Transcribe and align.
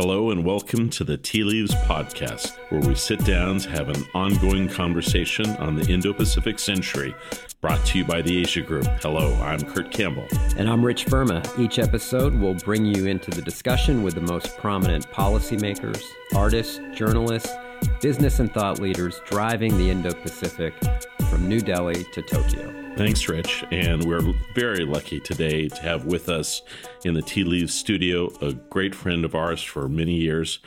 Hello 0.00 0.30
and 0.30 0.44
welcome 0.44 0.88
to 0.90 1.02
the 1.02 1.16
Tea 1.16 1.42
Leaves 1.42 1.74
Podcast, 1.74 2.56
where 2.70 2.80
we 2.80 2.94
sit 2.94 3.24
down 3.24 3.58
to 3.58 3.68
have 3.70 3.88
an 3.88 4.04
ongoing 4.14 4.68
conversation 4.68 5.48
on 5.56 5.74
the 5.74 5.92
Indo 5.92 6.12
Pacific 6.12 6.60
century, 6.60 7.12
brought 7.60 7.84
to 7.86 7.98
you 7.98 8.04
by 8.04 8.22
the 8.22 8.38
Asia 8.38 8.60
Group. 8.60 8.86
Hello, 9.02 9.34
I'm 9.42 9.60
Kurt 9.60 9.90
Campbell. 9.90 10.28
And 10.56 10.70
I'm 10.70 10.86
Rich 10.86 11.06
Verma. 11.06 11.44
Each 11.58 11.80
episode 11.80 12.32
will 12.32 12.54
bring 12.54 12.84
you 12.86 13.06
into 13.06 13.32
the 13.32 13.42
discussion 13.42 14.04
with 14.04 14.14
the 14.14 14.20
most 14.20 14.56
prominent 14.56 15.10
policymakers, 15.10 16.04
artists, 16.32 16.78
journalists, 16.94 17.52
business 18.00 18.38
and 18.38 18.52
thought 18.54 18.78
leaders 18.78 19.20
driving 19.26 19.76
the 19.78 19.90
Indo 19.90 20.12
Pacific 20.12 20.74
from 21.28 21.48
New 21.48 21.60
Delhi 21.60 22.04
to 22.04 22.22
Tokyo. 22.22 22.74
Thanks, 22.96 23.28
Rich. 23.28 23.64
And 23.70 24.04
we're 24.04 24.34
very 24.54 24.84
lucky 24.84 25.20
today 25.20 25.68
to 25.68 25.82
have 25.82 26.04
with 26.04 26.28
us 26.28 26.62
in 27.04 27.14
the 27.14 27.22
Tea 27.22 27.44
Leaves 27.44 27.74
studio 27.74 28.30
a 28.40 28.54
great 28.54 28.94
friend 28.94 29.24
of 29.24 29.34
ours 29.34 29.62
for 29.62 29.88
many 29.88 30.14
years, 30.14 30.58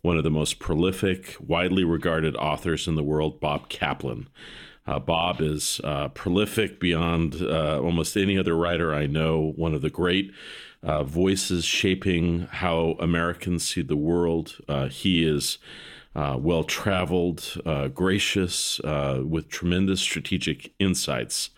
one 0.00 0.16
of 0.16 0.24
the 0.24 0.30
most 0.30 0.58
prolific, 0.58 1.36
widely 1.38 1.84
regarded 1.84 2.34
authors 2.36 2.88
in 2.88 2.94
the 2.94 3.02
world, 3.02 3.40
Bob 3.40 3.68
Kaplan. 3.68 4.28
Uh, 4.86 4.98
Bob 4.98 5.40
is 5.40 5.80
uh, 5.84 6.08
prolific 6.08 6.80
beyond 6.80 7.42
uh, 7.42 7.80
almost 7.80 8.16
any 8.16 8.38
other 8.38 8.56
writer 8.56 8.94
I 8.94 9.06
know, 9.06 9.52
one 9.56 9.74
of 9.74 9.82
the 9.82 9.90
great 9.90 10.32
uh, 10.82 11.02
voices 11.04 11.64
shaping 11.64 12.48
how 12.50 12.96
Americans 13.00 13.68
see 13.68 13.82
the 13.82 13.96
world. 13.96 14.56
Uh, 14.68 14.88
he 14.88 15.26
is 15.26 15.58
uh, 16.16 16.36
well 16.40 16.64
traveled, 16.64 17.60
uh, 17.66 17.88
gracious, 17.88 18.80
uh, 18.80 19.22
with 19.24 19.48
tremendous 19.48 20.00
strategic 20.00 20.72
insights. 20.78 21.50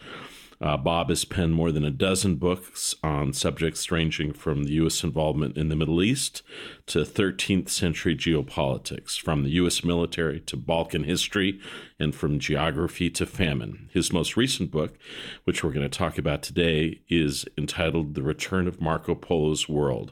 Uh, 0.61 0.77
Bob 0.77 1.09
has 1.09 1.25
penned 1.25 1.55
more 1.55 1.71
than 1.71 1.85
a 1.85 1.91
dozen 1.91 2.35
books 2.35 2.97
on 3.05 3.33
subjects 3.33 3.93
ranging 3.93 4.33
from 4.33 4.65
the 4.65 4.73
U.S. 4.73 5.05
involvement 5.05 5.57
in 5.57 5.69
the 5.69 5.77
Middle 5.77 6.03
East 6.03 6.43
to 6.87 7.01
13th 7.01 7.69
century 7.69 8.17
geopolitics, 8.17 9.21
from 9.21 9.45
the 9.45 9.51
U.S. 9.51 9.85
military 9.85 10.41
to 10.41 10.57
Balkan 10.57 11.05
history, 11.05 11.61
and 12.01 12.13
from 12.13 12.41
geography 12.41 13.09
to 13.11 13.25
famine. 13.25 13.89
His 13.93 14.13
most 14.13 14.37
recent 14.37 14.73
book, 14.73 14.99
which 15.45 15.63
we're 15.63 15.73
going 15.73 15.89
to 15.89 15.99
talk 15.99 16.19
about 16.19 16.43
today, 16.43 17.03
is 17.09 17.45
entitled 17.57 18.15
The 18.15 18.23
Return 18.25 18.67
of 18.67 18.81
Marco 18.81 19.15
Polo's 19.15 19.69
World 19.69 20.11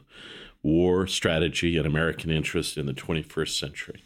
War, 0.63 1.07
Strategy, 1.07 1.77
and 1.77 1.85
American 1.85 2.31
Interest 2.31 2.77
in 2.77 2.85
the 2.85 2.93
21st 2.93 3.59
Century. 3.59 4.01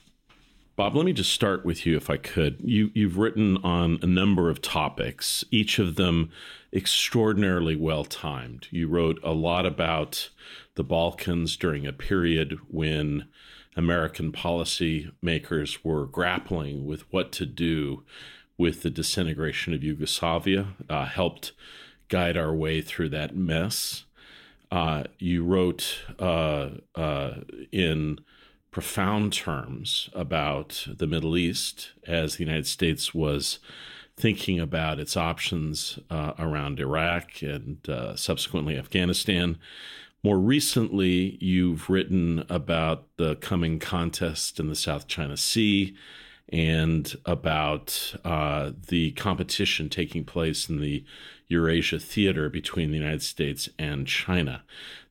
Bob, 0.81 0.95
let 0.95 1.05
me 1.05 1.13
just 1.13 1.31
start 1.31 1.63
with 1.63 1.85
you, 1.85 1.95
if 1.95 2.09
I 2.09 2.17
could. 2.17 2.57
You, 2.63 2.89
you've 2.95 3.19
written 3.19 3.57
on 3.57 3.99
a 4.01 4.07
number 4.07 4.49
of 4.49 4.63
topics, 4.63 5.45
each 5.51 5.77
of 5.77 5.93
them 5.93 6.31
extraordinarily 6.73 7.75
well 7.75 8.03
timed. 8.03 8.67
You 8.71 8.87
wrote 8.87 9.19
a 9.21 9.31
lot 9.31 9.67
about 9.67 10.31
the 10.73 10.83
Balkans 10.83 11.55
during 11.55 11.85
a 11.85 11.93
period 11.93 12.57
when 12.67 13.27
American 13.75 14.31
policymakers 14.31 15.77
were 15.83 16.07
grappling 16.07 16.87
with 16.87 17.01
what 17.13 17.31
to 17.33 17.45
do 17.45 18.01
with 18.57 18.81
the 18.81 18.89
disintegration 18.89 19.75
of 19.75 19.83
Yugoslavia, 19.83 20.69
uh, 20.89 21.05
helped 21.05 21.51
guide 22.07 22.37
our 22.37 22.55
way 22.55 22.81
through 22.81 23.09
that 23.09 23.35
mess. 23.35 24.05
Uh, 24.71 25.03
you 25.19 25.45
wrote 25.45 25.99
uh, 26.17 26.69
uh 26.95 27.33
in 27.71 28.17
profound 28.71 29.33
terms 29.33 30.09
about 30.13 30.87
the 30.87 31.07
Middle 31.07 31.37
East 31.37 31.91
as 32.07 32.35
the 32.35 32.43
United 32.43 32.65
States 32.65 33.13
was 33.13 33.59
thinking 34.15 34.59
about 34.59 34.99
its 34.99 35.17
options 35.17 35.99
uh, 36.09 36.33
around 36.39 36.79
Iraq 36.79 37.41
and 37.41 37.87
uh, 37.89 38.15
subsequently 38.15 38.77
Afghanistan. 38.77 39.57
More 40.23 40.39
recently, 40.39 41.37
you've 41.41 41.89
written 41.89 42.45
about 42.47 43.07
the 43.17 43.35
coming 43.37 43.79
contest 43.79 44.59
in 44.59 44.69
the 44.69 44.75
South 44.75 45.07
China 45.07 45.35
Sea 45.35 45.95
and 46.49 47.15
about 47.25 48.13
uh, 48.23 48.71
the 48.89 49.11
competition 49.11 49.89
taking 49.89 50.23
place 50.23 50.69
in 50.69 50.79
the 50.79 51.03
Eurasia 51.47 51.99
theater 51.99 52.49
between 52.49 52.91
the 52.91 52.97
United 52.97 53.23
States 53.23 53.69
and 53.79 54.05
China. 54.05 54.63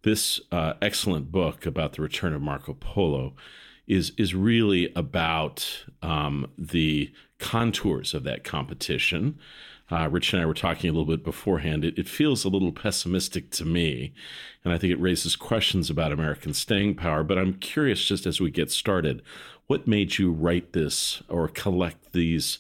This 0.03 0.41
uh, 0.51 0.75
excellent 0.81 1.31
book 1.31 1.67
about 1.67 1.93
the 1.93 2.03
return 2.03 2.33
of 2.33 2.41
Marco 2.41 2.75
Polo 2.75 3.35
is 3.87 4.13
is 4.17 4.35
really 4.35 4.93
about 4.95 5.85
um, 6.03 6.51
the 6.57 7.13
contours 7.39 8.15
of 8.15 8.25
that 8.25 8.45
competition. 8.45 9.39
Uh, 9.91 10.09
Rich 10.09 10.33
and 10.33 10.41
I 10.41 10.47
were 10.47 10.55
talking 10.55 10.89
a 10.89 10.93
little 10.93 11.05
bit 11.17 11.25
beforehand. 11.25 11.85
It, 11.85 11.99
it, 11.99 12.09
feels 12.09 12.45
a 12.45 12.49
little 12.49 12.71
pessimistic 12.71 13.51
to 13.51 13.65
me, 13.65 14.15
and 14.63 14.73
I 14.73 14.79
think 14.79 14.93
it 14.93 15.01
raises 15.01 15.35
questions 15.35 15.91
about 15.91 16.13
American 16.13 16.55
staying 16.55 16.95
power. 16.95 17.25
But 17.25 17.39
I'm 17.39 17.55
curious, 17.55 18.05
just 18.05 18.25
as 18.25 18.41
we 18.41 18.53
get 18.53 18.71
started, 18.71 19.21
what 19.67 19.89
made 19.89 20.17
you 20.17 20.31
write 20.31 20.73
this 20.73 21.23
or 21.29 21.49
collect 21.49 22.13
these 22.13 22.59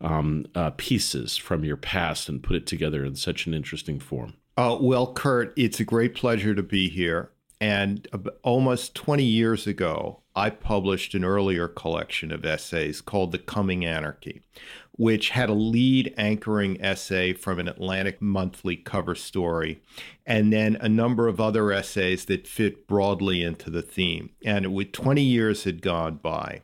um, 0.00 0.46
uh, 0.54 0.70
pieces 0.76 1.36
from 1.36 1.64
your 1.64 1.76
past 1.76 2.28
and 2.28 2.42
put 2.42 2.54
it 2.54 2.66
together 2.66 3.04
in 3.04 3.16
such 3.16 3.46
an 3.46 3.54
interesting 3.54 3.98
form? 3.98 4.34
Uh, 4.58 4.76
well, 4.80 5.12
Kurt, 5.12 5.52
it's 5.56 5.78
a 5.78 5.84
great 5.84 6.16
pleasure 6.16 6.52
to 6.52 6.64
be 6.64 6.88
here. 6.88 7.30
And 7.60 8.08
almost 8.42 8.92
20 8.96 9.22
years 9.22 9.68
ago, 9.68 10.22
I 10.34 10.50
published 10.50 11.14
an 11.14 11.24
earlier 11.24 11.68
collection 11.68 12.32
of 12.32 12.44
essays 12.44 13.00
called 13.00 13.30
The 13.30 13.38
Coming 13.38 13.84
Anarchy, 13.84 14.42
which 14.90 15.30
had 15.30 15.48
a 15.48 15.54
lead 15.54 16.12
anchoring 16.18 16.82
essay 16.82 17.34
from 17.34 17.60
an 17.60 17.68
Atlantic 17.68 18.20
Monthly 18.20 18.74
cover 18.74 19.14
story, 19.14 19.80
and 20.26 20.52
then 20.52 20.76
a 20.80 20.88
number 20.88 21.28
of 21.28 21.40
other 21.40 21.70
essays 21.70 22.24
that 22.24 22.48
fit 22.48 22.88
broadly 22.88 23.44
into 23.44 23.70
the 23.70 23.82
theme. 23.82 24.30
And 24.44 24.74
with 24.74 24.90
20 24.90 25.22
years 25.22 25.62
had 25.62 25.82
gone 25.82 26.16
by. 26.16 26.62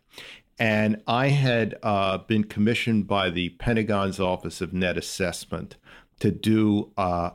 And 0.58 1.00
I 1.06 1.28
had 1.28 1.76
uh, 1.80 2.18
been 2.18 2.42
commissioned 2.42 3.06
by 3.06 3.30
the 3.30 3.50
Pentagon's 3.50 4.18
Office 4.18 4.60
of 4.60 4.72
Net 4.72 4.98
Assessment 4.98 5.76
to 6.18 6.32
do 6.32 6.92
uh, 6.96 7.30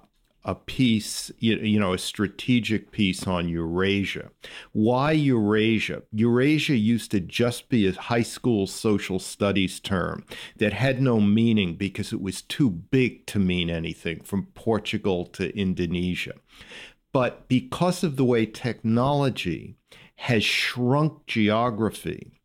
a 0.49 0.55
piece, 0.55 1.31
you 1.37 1.79
know, 1.79 1.93
a 1.93 1.97
strategic 1.99 2.89
piece 2.89 3.27
on 3.27 3.47
Eurasia. 3.47 4.31
Why 4.71 5.11
Eurasia? 5.11 6.01
Eurasia 6.11 6.75
used 6.75 7.11
to 7.11 7.19
just 7.19 7.69
be 7.69 7.87
a 7.87 7.93
high 7.93 8.23
school 8.23 8.65
social 8.65 9.19
studies 9.19 9.79
term 9.79 10.25
that 10.57 10.73
had 10.73 11.03
no 11.03 11.19
meaning 11.19 11.75
because 11.75 12.11
it 12.11 12.19
was 12.19 12.41
too 12.41 12.71
big 12.71 13.27
to 13.27 13.37
mean 13.37 13.69
anything 13.69 14.21
from 14.21 14.47
Portugal 14.55 15.27
to 15.27 15.55
Indonesia. 15.55 16.33
But 17.11 17.47
because 17.47 18.03
of 18.03 18.15
the 18.15 18.25
way 18.25 18.47
technology 18.47 19.75
has 20.15 20.43
shrunk 20.43 21.27
geography, 21.27 22.38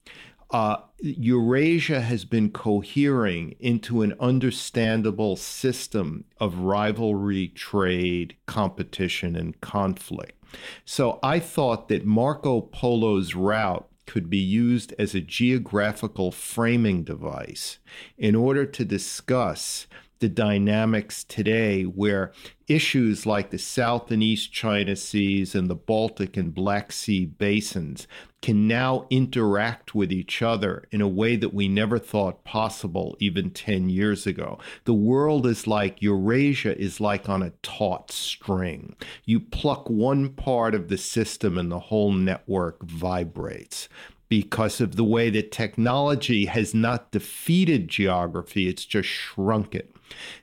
uh, 0.54 0.76
Eurasia 1.00 2.00
has 2.00 2.24
been 2.24 2.48
cohering 2.48 3.56
into 3.58 4.02
an 4.02 4.14
understandable 4.20 5.34
system 5.34 6.24
of 6.38 6.60
rivalry, 6.60 7.48
trade, 7.48 8.36
competition, 8.46 9.34
and 9.34 9.60
conflict. 9.60 10.40
So 10.84 11.18
I 11.24 11.40
thought 11.40 11.88
that 11.88 12.06
Marco 12.06 12.60
Polo's 12.60 13.34
route 13.34 13.88
could 14.06 14.30
be 14.30 14.38
used 14.38 14.94
as 14.96 15.12
a 15.12 15.20
geographical 15.20 16.30
framing 16.30 17.02
device 17.02 17.80
in 18.16 18.36
order 18.36 18.64
to 18.64 18.84
discuss 18.84 19.88
the 20.24 20.28
dynamics 20.30 21.22
today 21.22 21.82
where 21.82 22.32
issues 22.66 23.26
like 23.26 23.50
the 23.50 23.58
South 23.58 24.10
and 24.10 24.22
East 24.22 24.50
China 24.50 24.96
Seas 24.96 25.54
and 25.54 25.68
the 25.68 25.74
Baltic 25.74 26.38
and 26.38 26.54
Black 26.54 26.92
Sea 26.92 27.26
basins 27.26 28.08
can 28.40 28.66
now 28.66 29.06
interact 29.10 29.94
with 29.94 30.10
each 30.10 30.40
other 30.40 30.88
in 30.90 31.02
a 31.02 31.08
way 31.08 31.36
that 31.36 31.52
we 31.52 31.68
never 31.68 31.98
thought 31.98 32.42
possible 32.42 33.18
even 33.20 33.50
10 33.50 33.90
years 33.90 34.26
ago. 34.26 34.58
The 34.84 34.94
world 34.94 35.46
is 35.46 35.66
like 35.66 36.00
Eurasia 36.00 36.74
is 36.80 37.02
like 37.02 37.28
on 37.28 37.42
a 37.42 37.52
taut 37.62 38.10
string. 38.10 38.96
You 39.26 39.40
pluck 39.40 39.90
one 39.90 40.30
part 40.30 40.74
of 40.74 40.88
the 40.88 40.96
system 40.96 41.58
and 41.58 41.70
the 41.70 41.80
whole 41.80 42.12
network 42.12 42.82
vibrates 42.82 43.90
because 44.30 44.80
of 44.80 44.96
the 44.96 45.04
way 45.04 45.28
that 45.28 45.52
technology 45.52 46.46
has 46.46 46.72
not 46.72 47.12
defeated 47.12 47.88
geography, 47.88 48.68
it's 48.68 48.86
just 48.86 49.06
shrunk 49.06 49.74
it. 49.74 49.93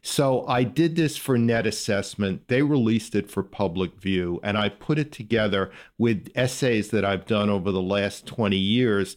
So 0.02 0.46
I 0.48 0.64
did 0.64 0.96
this 0.96 1.18
for 1.18 1.38
net 1.38 1.68
assessment. 1.68 2.48
They 2.48 2.62
released 2.62 3.16
it 3.16 3.30
for 3.30 3.44
public 3.44 4.00
view, 4.00 4.40
and 4.44 4.58
I 4.58 4.70
put 4.70 5.00
it 5.00 5.12
together 5.12 5.72
with 5.98 6.30
essays 6.36 6.90
that 6.92 7.06
I've 7.06 7.26
done 7.26 7.50
over 7.50 7.72
the 7.72 7.82
last 7.82 8.26
20 8.26 8.58
years, 8.58 9.16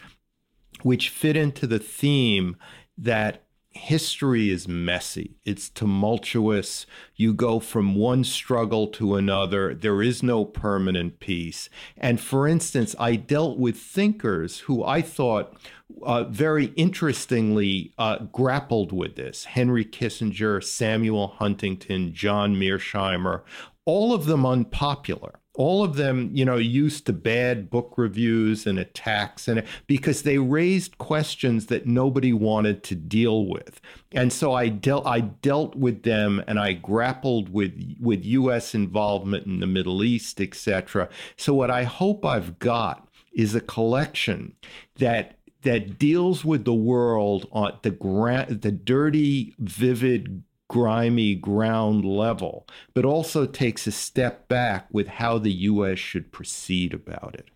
which 0.82 1.08
fit 1.08 1.36
into 1.36 1.66
the 1.66 1.78
theme 1.78 2.56
that 2.96 3.43
history 3.74 4.50
is 4.50 4.66
messy, 4.68 5.36
it's 5.44 5.68
tumultuous. 5.68 6.86
You 7.16 7.34
go 7.34 7.60
from 7.60 7.94
one 7.94 8.24
struggle 8.24 8.86
to 8.88 9.16
another, 9.16 9.74
there 9.74 10.02
is 10.02 10.22
no 10.22 10.44
permanent 10.44 11.20
peace. 11.20 11.68
And 11.96 12.20
for 12.20 12.46
instance, 12.48 12.94
I 12.98 13.16
dealt 13.16 13.58
with 13.58 13.76
thinkers 13.76 14.60
who 14.60 14.84
I 14.84 15.02
thought 15.02 15.56
uh, 16.02 16.24
very 16.24 16.66
interestingly 16.76 17.92
uh, 17.98 18.18
grappled 18.32 18.92
with 18.92 19.16
this 19.16 19.44
Henry 19.44 19.84
Kissinger, 19.84 20.62
Samuel 20.62 21.28
Huntington, 21.38 22.14
John 22.14 22.54
Mearsheimer, 22.54 23.42
all 23.84 24.14
of 24.14 24.24
them 24.26 24.46
unpopular 24.46 25.40
all 25.54 25.84
of 25.84 25.94
them, 25.94 26.30
you 26.32 26.44
know, 26.44 26.56
used 26.56 27.06
to 27.06 27.12
bad 27.12 27.70
book 27.70 27.94
reviews 27.96 28.66
and 28.66 28.78
attacks 28.78 29.46
and 29.46 29.62
because 29.86 30.22
they 30.22 30.38
raised 30.38 30.98
questions 30.98 31.66
that 31.66 31.86
nobody 31.86 32.32
wanted 32.32 32.82
to 32.84 32.96
deal 32.96 33.46
with. 33.46 33.80
And 34.12 34.32
so 34.32 34.52
I 34.52 34.68
dealt 34.68 35.06
I 35.06 35.20
dealt 35.20 35.76
with 35.76 36.02
them 36.02 36.42
and 36.48 36.58
I 36.58 36.72
grappled 36.72 37.50
with 37.50 37.96
with 38.00 38.24
US 38.24 38.74
involvement 38.74 39.46
in 39.46 39.60
the 39.60 39.66
Middle 39.66 40.02
East, 40.02 40.40
etc. 40.40 41.08
So 41.36 41.54
what 41.54 41.70
I 41.70 41.84
hope 41.84 42.24
I've 42.24 42.58
got 42.58 43.08
is 43.32 43.54
a 43.54 43.60
collection 43.60 44.54
that 44.96 45.38
that 45.62 45.98
deals 45.98 46.44
with 46.44 46.64
the 46.64 46.74
world 46.74 47.48
on 47.52 47.78
the 47.82 47.90
gra- 47.90 48.46
the 48.48 48.72
dirty, 48.72 49.54
vivid, 49.58 50.42
grimy 50.68 51.34
ground 51.34 52.04
level, 52.04 52.66
but 52.94 53.04
also 53.04 53.46
takes 53.46 53.86
a 53.86 53.92
step 53.92 54.48
back 54.48 54.86
with 54.90 55.06
how 55.06 55.38
the 55.38 55.52
U.S. 55.52 55.98
should 55.98 56.32
proceed 56.32 56.94
about 56.94 57.34
it. 57.34 57.48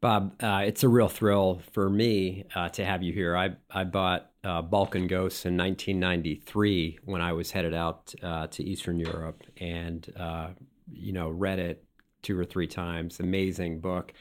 Bob, 0.00 0.34
uh, 0.42 0.62
it's 0.66 0.82
a 0.82 0.88
real 0.88 1.08
thrill 1.08 1.62
for 1.72 1.88
me 1.88 2.44
uh, 2.56 2.68
to 2.70 2.84
have 2.84 3.04
you 3.04 3.12
here. 3.12 3.36
I, 3.36 3.50
I 3.70 3.84
bought 3.84 4.30
uh, 4.42 4.60
Balkan 4.60 5.06
Ghosts 5.06 5.46
in 5.46 5.56
1993 5.56 6.98
when 7.04 7.20
I 7.22 7.32
was 7.32 7.52
headed 7.52 7.72
out 7.72 8.12
uh, 8.20 8.48
to 8.48 8.64
Eastern 8.64 8.98
Europe 8.98 9.44
and, 9.58 10.12
uh, 10.18 10.48
you 10.92 11.12
know, 11.12 11.28
read 11.28 11.60
it 11.60 11.84
two 12.22 12.36
or 12.36 12.44
three 12.44 12.66
times. 12.66 13.20
Amazing 13.20 13.78
book. 13.78 14.12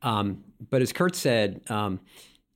Um, 0.00 0.44
but 0.70 0.80
as 0.80 0.94
Kurt 0.94 1.14
said, 1.14 1.60
um, 1.68 2.00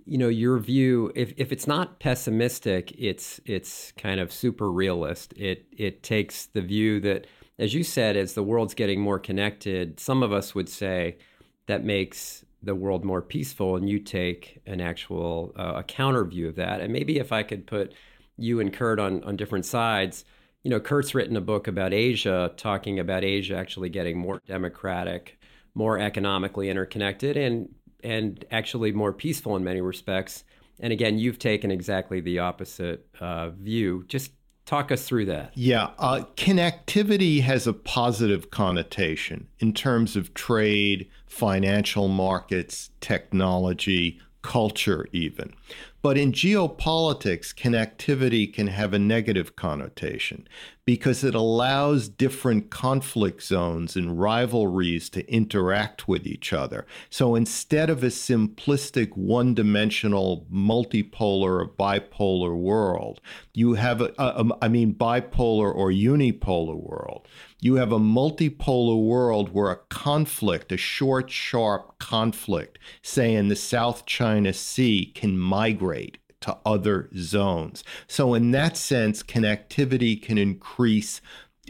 you 0.04 0.18
know 0.18 0.28
your 0.28 0.58
view 0.58 1.12
if, 1.14 1.32
if 1.36 1.52
it's 1.52 1.66
not 1.66 2.00
pessimistic 2.00 2.92
it's 2.98 3.40
it's 3.44 3.92
kind 3.92 4.20
of 4.20 4.32
super 4.32 4.70
realist. 4.70 5.32
It 5.36 5.66
it 5.76 6.02
takes 6.02 6.46
the 6.46 6.62
view 6.62 7.00
that 7.00 7.26
as 7.58 7.74
you 7.74 7.84
said 7.84 8.16
as 8.16 8.34
the 8.34 8.42
world's 8.42 8.74
getting 8.74 9.00
more 9.00 9.18
connected 9.18 10.00
some 10.00 10.22
of 10.22 10.32
us 10.32 10.54
would 10.54 10.68
say 10.68 11.18
that 11.66 11.84
makes 11.84 12.44
the 12.62 12.74
world 12.74 13.04
more 13.04 13.22
peaceful 13.22 13.76
and 13.76 13.88
you 13.88 13.98
take 13.98 14.60
an 14.66 14.80
actual 14.80 15.52
uh, 15.56 15.74
a 15.76 15.82
counter 15.82 16.24
view 16.24 16.48
of 16.48 16.56
that. 16.56 16.80
And 16.80 16.92
maybe 16.92 17.18
if 17.18 17.32
i 17.32 17.42
could 17.42 17.66
put 17.66 17.92
you 18.36 18.60
and 18.60 18.72
kurt 18.72 18.98
on 18.98 19.22
on 19.24 19.36
different 19.36 19.66
sides 19.66 20.24
you 20.62 20.70
know 20.70 20.80
kurt's 20.80 21.14
written 21.14 21.36
a 21.36 21.40
book 21.40 21.66
about 21.68 21.92
asia 21.92 22.52
talking 22.56 22.98
about 22.98 23.24
asia 23.24 23.56
actually 23.56 23.88
getting 23.88 24.18
more 24.18 24.40
democratic 24.46 25.38
more 25.74 25.98
economically 25.98 26.68
interconnected 26.68 27.36
and 27.36 27.68
and 28.02 28.44
actually 28.50 28.92
more 28.92 29.12
peaceful 29.12 29.56
in 29.56 29.64
many 29.64 29.80
respects. 29.80 30.44
And 30.80 30.92
again, 30.92 31.18
you've 31.18 31.38
taken 31.38 31.70
exactly 31.70 32.20
the 32.20 32.40
opposite 32.40 33.06
uh, 33.20 33.50
view. 33.50 34.04
Just 34.08 34.32
talk 34.66 34.90
us 34.90 35.04
through 35.04 35.26
that. 35.26 35.52
Yeah, 35.54 35.90
uh, 35.98 36.24
connectivity 36.36 37.42
has 37.42 37.66
a 37.66 37.72
positive 37.72 38.50
connotation 38.50 39.48
in 39.58 39.72
terms 39.72 40.16
of 40.16 40.34
trade, 40.34 41.08
financial 41.26 42.08
markets, 42.08 42.90
technology, 43.00 44.20
culture, 44.42 45.06
even. 45.12 45.54
But 46.02 46.18
in 46.18 46.32
geopolitics, 46.32 47.54
connectivity 47.54 48.52
can 48.52 48.66
have 48.66 48.92
a 48.92 48.98
negative 48.98 49.54
connotation 49.54 50.48
because 50.84 51.22
it 51.22 51.34
allows 51.34 52.08
different 52.08 52.70
conflict 52.70 53.40
zones 53.40 53.94
and 53.94 54.18
rivalries 54.20 55.08
to 55.10 55.32
interact 55.32 56.08
with 56.08 56.26
each 56.26 56.52
other. 56.52 56.86
So 57.08 57.36
instead 57.36 57.88
of 57.88 58.02
a 58.02 58.08
simplistic, 58.08 59.16
one 59.16 59.54
dimensional, 59.54 60.44
multipolar 60.52 61.60
or 61.60 61.68
bipolar 61.68 62.56
world, 62.56 63.20
you 63.54 63.74
have, 63.74 64.00
a, 64.00 64.12
a, 64.18 64.44
I 64.60 64.66
mean, 64.66 64.94
bipolar 64.94 65.72
or 65.72 65.90
unipolar 65.90 66.74
world. 66.74 67.28
You 67.64 67.76
have 67.76 67.92
a 67.92 67.98
multipolar 68.00 69.00
world 69.00 69.54
where 69.54 69.70
a 69.70 69.76
conflict, 69.88 70.72
a 70.72 70.76
short, 70.76 71.30
sharp 71.30 71.96
conflict, 72.00 72.76
say 73.02 73.36
in 73.36 73.46
the 73.46 73.54
South 73.54 74.04
China 74.04 74.52
Sea, 74.52 75.12
can 75.14 75.38
migrate 75.38 76.18
to 76.40 76.58
other 76.66 77.08
zones. 77.16 77.84
So, 78.08 78.34
in 78.34 78.50
that 78.50 78.76
sense, 78.76 79.22
connectivity 79.22 80.20
can 80.20 80.38
increase 80.38 81.20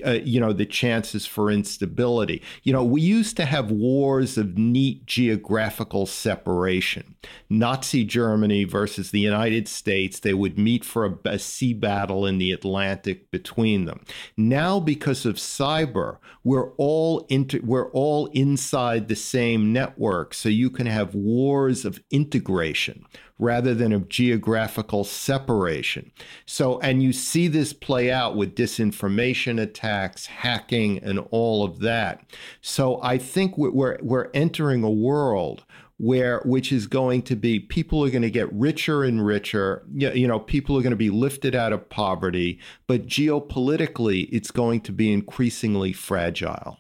uh, 0.07 0.13
you 0.25 0.41
know 0.41 0.55
the 0.55 0.65
chances 0.65 1.27
for 1.27 1.51
instability. 1.51 2.43
You 2.63 2.73
know 2.73 2.83
we 2.83 3.03
used 3.03 3.37
to 3.37 3.45
have 3.45 3.71
wars 3.71 4.39
of 4.39 4.57
neat 4.57 5.05
geographical 5.05 6.07
separation. 6.07 7.15
Nazi 7.51 8.05
germany 8.05 8.65
versus 8.65 9.11
the 9.11 9.21
united 9.21 9.69
states 9.69 10.19
they 10.21 10.35
would 10.35 10.59
meet 10.59 10.85
for 10.85 11.05
a, 11.05 11.19
a 11.27 11.39
sea 11.39 11.75
battle 11.75 12.27
in 12.27 12.39
the 12.39 12.53
atlantic 12.53 13.31
between 13.31 13.85
them. 13.85 14.01
Now 14.37 14.81
because 14.81 15.27
of 15.27 15.37
cyber 15.37 16.19
we're 16.43 16.73
all 16.73 17.27
we're 17.63 17.91
all 17.91 18.27
inside 18.29 19.09
the 19.09 19.17
same 19.17 19.73
network 19.73 20.33
so 20.33 20.49
you 20.49 20.71
can 20.71 20.87
have 20.87 21.15
wars 21.15 21.85
of 21.85 22.03
integration 22.11 23.05
rather 23.43 23.75
than 23.75 23.93
of 23.93 24.09
geographical 24.09 25.03
separation. 25.03 26.13
So, 26.47 26.79
and 26.81 27.03
you 27.03 27.13
see 27.13 27.49
this 27.49 27.73
play 27.73 28.11
out 28.11 28.37
with 28.37 28.55
disinformation 28.55 29.61
attacks, 29.61 30.27
hacking, 30.27 30.99
and 30.99 31.19
all 31.31 31.65
of 31.65 31.81
that. 31.81 32.25
So, 32.61 33.03
I 33.03 33.19
think 33.19 33.59
we're, 33.59 33.99
we're 34.01 34.31
entering 34.33 34.85
a 34.85 34.91
world 34.91 35.65
where 35.99 36.41
which 36.45 36.73
is 36.73 36.87
going 36.87 37.23
to 37.23 37.37
be 37.37 37.61
people 37.61 38.05
are 38.05 38.11
going 38.11 38.23
to 38.23 38.31
get 38.31 38.53
richer 38.53 39.05
and 39.05 39.25
richer 39.25 39.85
you 39.93 40.27
know 40.27 40.41
people 40.41 40.77
are 40.77 40.83
going 40.83 40.91
to 40.91 40.97
be 40.97 41.11
lifted 41.11 41.55
out 41.55 41.73
of 41.73 41.89
poverty 41.91 42.59
but 42.89 43.07
geopolitically 43.07 44.29
it's 44.33 44.51
going 44.51 44.81
to 44.81 44.91
be 44.91 45.13
increasingly 45.13 45.93
fragile 45.93 46.79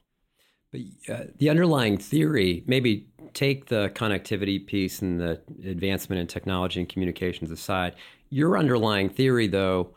but 0.72 0.80
uh, 1.08 1.24
the 1.36 1.48
underlying 1.48 1.98
theory 1.98 2.64
maybe 2.66 3.06
take 3.34 3.66
the 3.66 3.90
connectivity 3.94 4.64
piece 4.64 5.02
and 5.02 5.20
the 5.20 5.40
advancement 5.64 6.20
in 6.20 6.26
technology 6.26 6.80
and 6.80 6.88
communications 6.88 7.50
aside, 7.50 7.94
your 8.30 8.56
underlying 8.56 9.08
theory, 9.08 9.46
though, 9.46 9.94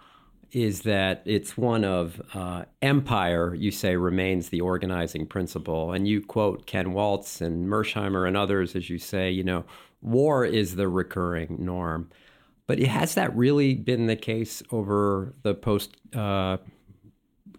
is 0.52 0.82
that 0.82 1.22
it's 1.26 1.58
one 1.58 1.84
of 1.84 2.22
uh, 2.34 2.64
empire, 2.82 3.54
you 3.56 3.72
say, 3.72 3.96
remains 3.96 4.50
the 4.50 4.62
organizing 4.62 5.26
principle. 5.26 5.92
And 5.92 6.08
you 6.08 6.22
quote 6.22 6.66
Ken 6.66 6.94
Waltz 6.94 7.42
and 7.42 7.68
Mearsheimer 7.68 8.28
and 8.28 8.38
others 8.38 8.76
as 8.76 8.90
you 8.90 8.98
say, 8.98 9.32
you 9.32 9.44
know, 9.44 9.66
war 10.02 10.46
is 10.46 10.76
the 10.76 10.88
recurring 10.88 11.58
norm. 11.60 12.10
But 12.68 12.80
has 12.80 13.16
that 13.16 13.36
really 13.36 13.76
been 13.76 14.08
the 14.08 14.16
case 14.16 14.64
over 14.72 15.34
the 15.44 15.54
post 15.54 15.98
uh, 16.16 16.58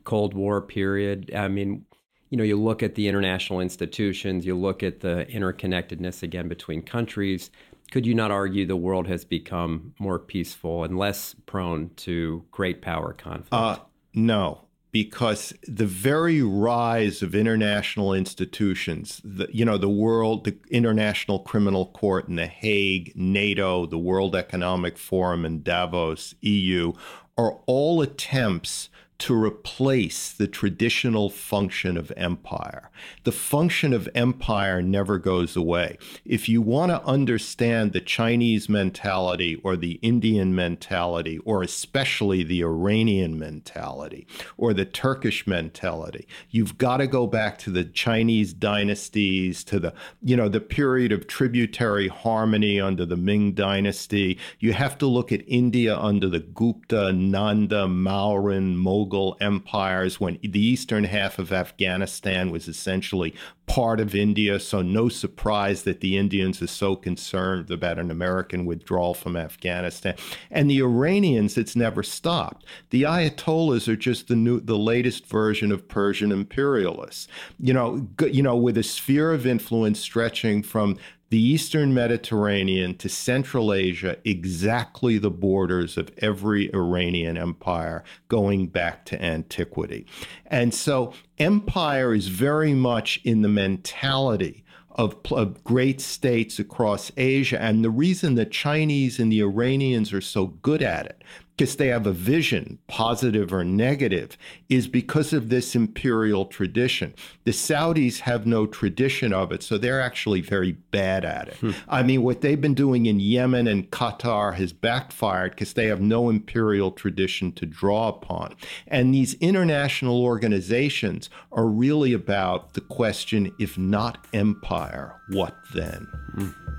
Cold 0.04 0.34
War 0.34 0.62
period? 0.62 1.32
I 1.34 1.48
mean, 1.48 1.84
you 2.30 2.36
know, 2.36 2.44
you 2.44 2.60
look 2.60 2.82
at 2.82 2.94
the 2.94 3.08
international 3.08 3.60
institutions, 3.60 4.46
you 4.46 4.56
look 4.56 4.82
at 4.82 5.00
the 5.00 5.26
interconnectedness 5.30 6.22
again 6.22 6.48
between 6.48 6.82
countries. 6.82 7.50
Could 7.92 8.04
you 8.04 8.14
not 8.14 8.30
argue 8.30 8.66
the 8.66 8.76
world 8.76 9.06
has 9.06 9.24
become 9.24 9.94
more 9.98 10.18
peaceful 10.18 10.82
and 10.82 10.98
less 10.98 11.36
prone 11.46 11.90
to 11.96 12.44
great 12.50 12.82
power 12.82 13.12
conflict? 13.12 13.52
Uh, 13.52 13.78
no, 14.12 14.66
because 14.90 15.52
the 15.68 15.86
very 15.86 16.42
rise 16.42 17.22
of 17.22 17.34
international 17.34 18.12
institutions, 18.12 19.20
the, 19.22 19.46
you 19.52 19.64
know, 19.64 19.78
the 19.78 19.88
world, 19.88 20.44
the 20.44 20.56
International 20.70 21.38
Criminal 21.38 21.86
Court 21.86 22.26
in 22.26 22.36
The 22.36 22.46
Hague, 22.46 23.12
NATO, 23.14 23.86
the 23.86 23.98
World 23.98 24.34
Economic 24.34 24.98
Forum 24.98 25.44
in 25.44 25.62
Davos, 25.62 26.34
EU, 26.40 26.92
are 27.38 27.60
all 27.66 28.00
attempts 28.00 28.88
to 29.18 29.34
replace 29.34 30.30
the 30.30 30.46
traditional 30.46 31.30
function 31.30 31.96
of 31.96 32.12
empire. 32.16 32.90
The 33.24 33.32
function 33.32 33.94
of 33.94 34.08
empire 34.14 34.82
never 34.82 35.18
goes 35.18 35.56
away. 35.56 35.96
If 36.24 36.48
you 36.48 36.60
want 36.60 36.92
to 36.92 37.02
understand 37.04 37.92
the 37.92 38.00
Chinese 38.00 38.68
mentality 38.68 39.54
or 39.64 39.76
the 39.76 39.92
Indian 40.02 40.54
mentality, 40.54 41.38
or 41.38 41.62
especially 41.62 42.42
the 42.42 42.62
Iranian 42.62 43.38
mentality 43.38 44.26
or 44.58 44.74
the 44.74 44.84
Turkish 44.84 45.46
mentality, 45.46 46.28
you've 46.50 46.76
got 46.76 46.98
to 46.98 47.06
go 47.06 47.26
back 47.26 47.56
to 47.58 47.70
the 47.70 47.84
Chinese 47.84 48.52
dynasties, 48.52 49.64
to 49.64 49.80
the, 49.80 49.94
you 50.22 50.36
know, 50.36 50.48
the 50.48 50.60
period 50.60 51.10
of 51.10 51.26
tributary 51.26 52.08
harmony 52.08 52.78
under 52.78 53.06
the 53.06 53.16
Ming 53.16 53.52
dynasty. 53.52 54.38
You 54.58 54.74
have 54.74 54.98
to 54.98 55.06
look 55.06 55.32
at 55.32 55.42
India 55.46 55.96
under 55.96 56.28
the 56.28 56.40
Gupta, 56.40 57.12
Nanda, 57.12 57.86
Mauryan, 57.86 58.76
Mughal 58.76 59.05
Mughal 59.06 59.36
empires 59.40 60.20
when 60.20 60.38
the 60.42 60.60
eastern 60.60 61.04
half 61.04 61.38
of 61.38 61.52
Afghanistan 61.52 62.50
was 62.50 62.68
essentially 62.68 63.34
part 63.66 64.00
of 64.00 64.14
India. 64.14 64.60
So, 64.60 64.82
no 64.82 65.08
surprise 65.08 65.82
that 65.82 66.00
the 66.00 66.16
Indians 66.16 66.62
are 66.62 66.66
so 66.66 66.96
concerned 66.96 67.70
about 67.70 67.98
an 67.98 68.10
American 68.10 68.64
withdrawal 68.64 69.14
from 69.14 69.36
Afghanistan. 69.36 70.14
And 70.50 70.70
the 70.70 70.80
Iranians, 70.80 71.58
it's 71.58 71.76
never 71.76 72.02
stopped. 72.02 72.64
The 72.90 73.02
Ayatollahs 73.02 73.88
are 73.88 73.96
just 73.96 74.28
the 74.28 74.36
new, 74.36 74.60
the 74.60 74.78
latest 74.78 75.26
version 75.26 75.72
of 75.72 75.88
Persian 75.88 76.32
imperialists. 76.32 77.28
You 77.58 77.72
know, 77.72 78.08
you 78.20 78.42
know, 78.42 78.56
with 78.56 78.78
a 78.78 78.82
sphere 78.82 79.32
of 79.32 79.46
influence 79.46 80.00
stretching 80.00 80.62
from 80.62 80.96
the 81.28 81.40
Eastern 81.40 81.92
Mediterranean 81.92 82.96
to 82.98 83.08
Central 83.08 83.72
Asia, 83.72 84.16
exactly 84.24 85.18
the 85.18 85.30
borders 85.30 85.96
of 85.96 86.10
every 86.18 86.72
Iranian 86.72 87.36
empire 87.36 88.04
going 88.28 88.68
back 88.68 89.04
to 89.06 89.22
antiquity. 89.22 90.06
And 90.46 90.72
so 90.72 91.12
empire 91.38 92.14
is 92.14 92.28
very 92.28 92.74
much 92.74 93.20
in 93.24 93.42
the 93.42 93.48
mentality 93.48 94.64
of, 94.90 95.16
of, 95.30 95.62
great 95.62 96.00
states 96.00 96.58
across 96.58 97.12
Asia. 97.18 97.60
And 97.60 97.84
the 97.84 97.90
reason 97.90 98.34
the 98.34 98.46
Chinese 98.46 99.18
and 99.18 99.30
the 99.30 99.42
Iranians 99.42 100.12
are 100.12 100.22
so 100.22 100.46
good 100.46 100.82
at 100.82 101.04
it 101.06 101.22
because 101.56 101.76
they 101.76 101.88
have 101.88 102.06
a 102.06 102.12
vision, 102.12 102.78
positive 102.86 103.52
or 103.52 103.64
negative, 103.64 104.36
is 104.68 104.86
because 104.86 105.32
of 105.32 105.48
this 105.48 105.74
imperial 105.74 106.44
tradition. 106.44 107.14
The 107.44 107.52
Saudis 107.52 108.20
have 108.20 108.46
no 108.46 108.66
tradition 108.66 109.32
of 109.32 109.52
it, 109.52 109.62
so 109.62 109.78
they're 109.78 110.00
actually 110.00 110.42
very 110.42 110.72
bad 110.72 111.24
at 111.24 111.48
it. 111.48 111.56
Hmm. 111.56 111.70
I 111.88 112.02
mean, 112.02 112.22
what 112.22 112.42
they've 112.42 112.60
been 112.60 112.74
doing 112.74 113.06
in 113.06 113.20
Yemen 113.20 113.66
and 113.66 113.90
Qatar 113.90 114.54
has 114.54 114.74
backfired 114.74 115.52
because 115.52 115.72
they 115.72 115.86
have 115.86 116.00
no 116.00 116.28
imperial 116.28 116.90
tradition 116.90 117.52
to 117.52 117.64
draw 117.64 118.08
upon. 118.08 118.54
And 118.86 119.14
these 119.14 119.32
international 119.34 120.22
organizations 120.22 121.30
are 121.52 121.66
really 121.66 122.12
about 122.12 122.74
the 122.74 122.82
question 122.82 123.50
if 123.58 123.78
not 123.78 124.26
empire, 124.34 125.14
what 125.28 125.56
then? 125.72 126.06
Hmm. 126.34 126.75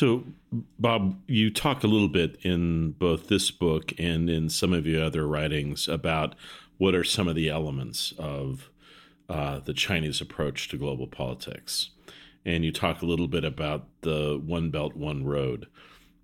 So, 0.00 0.24
Bob, 0.78 1.20
you 1.26 1.50
talk 1.50 1.84
a 1.84 1.86
little 1.86 2.08
bit 2.08 2.38
in 2.40 2.92
both 2.92 3.28
this 3.28 3.50
book 3.50 3.92
and 3.98 4.30
in 4.30 4.48
some 4.48 4.72
of 4.72 4.86
your 4.86 5.04
other 5.04 5.26
writings 5.26 5.88
about 5.88 6.34
what 6.78 6.94
are 6.94 7.04
some 7.04 7.28
of 7.28 7.34
the 7.34 7.50
elements 7.50 8.14
of 8.16 8.70
uh, 9.28 9.58
the 9.58 9.74
Chinese 9.74 10.22
approach 10.22 10.68
to 10.68 10.78
global 10.78 11.06
politics. 11.06 11.90
And 12.46 12.64
you 12.64 12.72
talk 12.72 13.02
a 13.02 13.04
little 13.04 13.28
bit 13.28 13.44
about 13.44 13.88
the 14.00 14.40
One 14.42 14.70
Belt, 14.70 14.96
One 14.96 15.26
Road. 15.26 15.66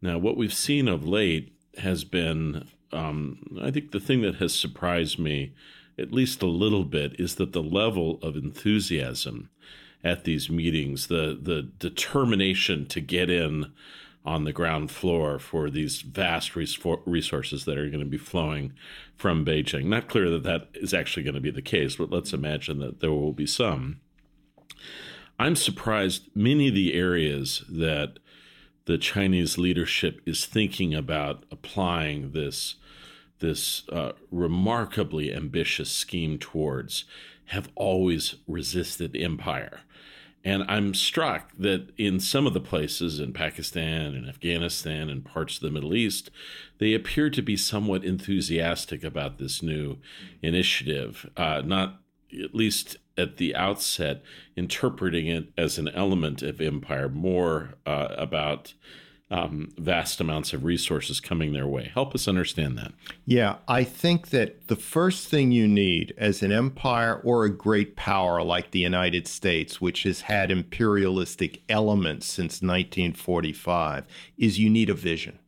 Now, 0.01 0.17
what 0.17 0.39
we've 0.39 0.55
seen 0.55 0.89
of 0.89 1.07
late 1.07 1.53
has 1.77 2.03
been, 2.03 2.67
um, 2.93 3.59
I 3.61 3.71
think, 3.71 3.91
the 3.91 4.01
thing 4.01 4.23
that 4.23 4.37
has 4.37 4.55
surprised 4.55 5.19
me 5.19 5.53
at 5.99 6.15
least 6.15 6.41
a 6.41 6.47
little 6.47 6.85
bit 6.85 7.21
is 7.21 7.35
that 7.35 7.53
the 7.53 7.63
level 7.63 8.21
of 8.23 8.37
enthusiasm 8.37 9.51
at 10.07 10.25
these 10.25 10.49
meetings, 10.49 11.09
the 11.09 11.37
the 11.41 11.63
determination 11.79 12.87
to 12.87 13.01
get 13.01 13.29
in 13.29 13.73
on 14.25 14.45
the 14.45 14.53
ground 14.53 14.91
floor 14.91 15.39
for 15.39 15.71
these 15.71 16.03
vast 16.03 16.57
resources 16.57 17.65
that 17.65 17.79
are 17.79 17.89
going 17.89 18.01
to 18.01 18.07
be 18.07 18.19
flowing 18.19 18.73
from 19.17 19.45
Beijing. 19.45 19.85
Not 19.85 20.09
clear 20.09 20.31
that 20.31 20.43
that 20.43 20.69
is 20.75 20.93
actually 20.93 21.23
going 21.23 21.35
to 21.35 21.41
be 21.41 21.51
the 21.51 21.63
case, 21.63 21.97
but 21.97 22.11
let's 22.11 22.33
imagine 22.33 22.79
that 22.81 23.01
there 23.01 23.13
will 23.13 23.33
be 23.33 23.47
some. 23.47 24.01
I'm 25.39 25.55
surprised 25.55 26.25
many 26.35 26.69
of 26.69 26.75
the 26.75 26.95
areas 26.95 27.65
that 27.69 28.19
the 28.87 28.99
Chinese 28.99 29.59
leadership 29.59 30.21
is 30.25 30.47
thinking 30.47 30.95
about 30.95 31.45
applying 31.51 32.31
this 32.31 32.77
this 33.39 33.87
uh, 33.91 34.13
remarkably 34.31 35.33
ambitious 35.33 35.91
scheme 35.91 36.39
towards 36.39 37.05
have 37.47 37.69
always 37.75 38.37
resisted 38.47 39.17
empire. 39.17 39.81
And 40.47 40.63
I'm 40.69 40.95
struck 40.95 41.51
that 41.59 41.91
in 41.99 42.21
some 42.21 42.47
of 42.47 42.55
the 42.55 42.61
places 42.61 43.19
in 43.19 43.33
Pakistan 43.33 44.15
and 44.15 44.29
Afghanistan 44.29 45.11
and 45.11 45.25
parts 45.25 45.57
of 45.57 45.63
the 45.63 45.73
Middle 45.73 45.93
East, 45.93 46.31
they 46.79 46.95
appear 46.95 47.31
to 47.31 47.43
be 47.43 47.57
somewhat 47.57 48.05
enthusiastic 48.05 49.03
about 49.03 49.39
this 49.39 49.61
new 49.61 49.99
initiative, 50.43 51.29
uh, 51.37 51.63
not 51.65 52.01
at 52.33 52.55
least 52.55 52.97
at 53.19 53.39
the 53.39 53.57
outset, 53.57 54.23
interpreting 54.55 55.27
it 55.27 55.49
as 55.59 55.79
an 55.79 55.89
element 55.89 56.43
of 56.43 56.61
empire, 56.61 57.09
more 57.09 57.75
uh, 57.85 58.15
about 58.17 58.75
um, 59.31 59.73
vast 59.77 60.21
amounts 60.21 60.53
of 60.53 60.65
resources 60.65 61.19
coming 61.19 61.53
their 61.53 61.67
way. 61.67 61.91
Help 61.93 62.15
us 62.15 62.29
understand 62.29 62.79
that. 62.79 62.93
Yeah, 63.25 63.57
I 63.67 63.83
think 63.83 64.31
that 64.31 64.69
the 64.69 64.77
first 64.77 65.29
thing 65.29 65.51
you 65.51 65.67
need 65.67 66.15
as 66.17 66.43
an 66.43 66.53
empire 66.53 67.21
or 67.25 67.45
a 67.45 67.51
great 67.51 67.97
power 67.97 68.43
like 68.43 68.71
the 68.71 68.81
United 68.81 69.27
States, 69.27 69.81
which 69.81 70.05
has 70.05 70.23
had 70.23 70.51
imperialistic 70.51 71.63
elements 71.69 72.27
since 72.27 72.63
1945, 72.63 74.05
is 74.39 74.59
you 74.59 74.71
need 74.71 74.91
a 74.91 74.95
vision. 74.95 75.39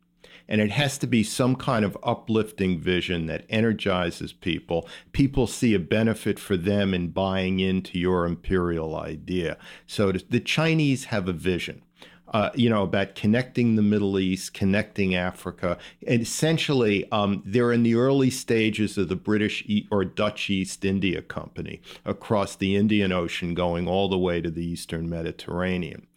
And 0.49 0.59
it 0.59 0.71
has 0.71 0.97
to 0.97 1.07
be 1.07 1.23
some 1.23 1.55
kind 1.55 1.85
of 1.85 1.95
uplifting 2.01 2.79
vision 2.79 3.27
that 3.27 3.45
energizes 3.49 4.33
people. 4.33 4.89
People 5.11 5.45
see 5.45 5.75
a 5.75 5.79
benefit 5.79 6.39
for 6.39 6.57
them 6.57 6.91
in 6.93 7.09
buying 7.09 7.59
into 7.59 7.99
your 7.99 8.25
imperial 8.25 8.95
idea. 8.95 9.57
So 9.85 10.11
the 10.11 10.39
Chinese 10.39 11.05
have 11.05 11.27
a 11.27 11.33
vision 11.33 11.83
uh, 12.31 12.51
you 12.53 12.69
know, 12.69 12.83
about 12.83 13.15
connecting 13.15 13.75
the 13.75 13.81
Middle 13.81 14.19
East, 14.19 14.53
connecting 14.53 15.15
Africa. 15.15 15.77
And 16.05 16.21
essentially, 16.21 17.09
um, 17.11 17.41
they're 17.45 17.71
in 17.71 17.83
the 17.83 17.95
early 17.95 18.29
stages 18.29 18.97
of 18.97 19.09
the 19.09 19.15
British 19.15 19.67
or 19.91 20.05
Dutch 20.05 20.49
East 20.49 20.85
India 20.85 21.21
Company 21.21 21.81
across 22.05 22.55
the 22.55 22.75
Indian 22.75 23.11
Ocean, 23.11 23.53
going 23.53 23.87
all 23.87 24.09
the 24.09 24.17
way 24.17 24.41
to 24.41 24.51
the 24.51 24.65
Eastern 24.65 25.09
Mediterranean. 25.09 26.07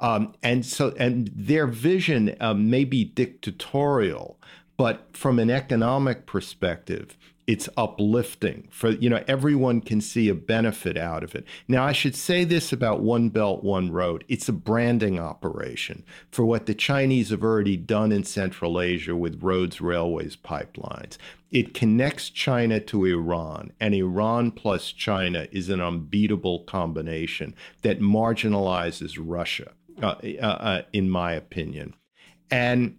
Um, 0.00 0.34
and 0.42 0.66
so, 0.66 0.94
and 0.98 1.30
their 1.34 1.66
vision 1.66 2.36
um, 2.40 2.68
may 2.68 2.84
be 2.84 3.04
dictatorial, 3.04 4.38
but 4.76 5.16
from 5.16 5.38
an 5.38 5.50
economic 5.50 6.26
perspective, 6.26 7.16
it's 7.52 7.68
uplifting 7.76 8.66
for 8.70 8.90
you 8.92 9.10
know 9.10 9.22
everyone 9.28 9.80
can 9.80 10.00
see 10.00 10.30
a 10.30 10.34
benefit 10.34 10.96
out 10.96 11.22
of 11.22 11.34
it. 11.34 11.44
Now 11.68 11.84
i 11.84 11.92
should 11.92 12.16
say 12.16 12.44
this 12.44 12.72
about 12.72 13.00
one 13.00 13.28
belt 13.28 13.62
one 13.62 13.90
road. 13.92 14.24
It's 14.26 14.48
a 14.48 14.54
branding 14.54 15.18
operation 15.18 16.02
for 16.30 16.44
what 16.46 16.64
the 16.64 16.74
chinese 16.74 17.28
have 17.28 17.42
already 17.42 17.76
done 17.76 18.10
in 18.10 18.24
central 18.24 18.80
asia 18.80 19.14
with 19.14 19.42
roads 19.42 19.80
railways 19.82 20.34
pipelines. 20.34 21.18
It 21.50 21.74
connects 21.74 22.30
china 22.30 22.80
to 22.80 23.04
iran 23.04 23.72
and 23.78 23.94
iran 23.94 24.50
plus 24.52 24.90
china 24.90 25.46
is 25.52 25.68
an 25.68 25.82
unbeatable 25.82 26.60
combination 26.60 27.54
that 27.82 28.00
marginalizes 28.00 29.18
russia 29.20 29.72
uh, 30.02 30.14
uh, 30.40 30.46
uh, 30.46 30.82
in 30.94 31.10
my 31.10 31.32
opinion. 31.34 31.94
And 32.50 32.96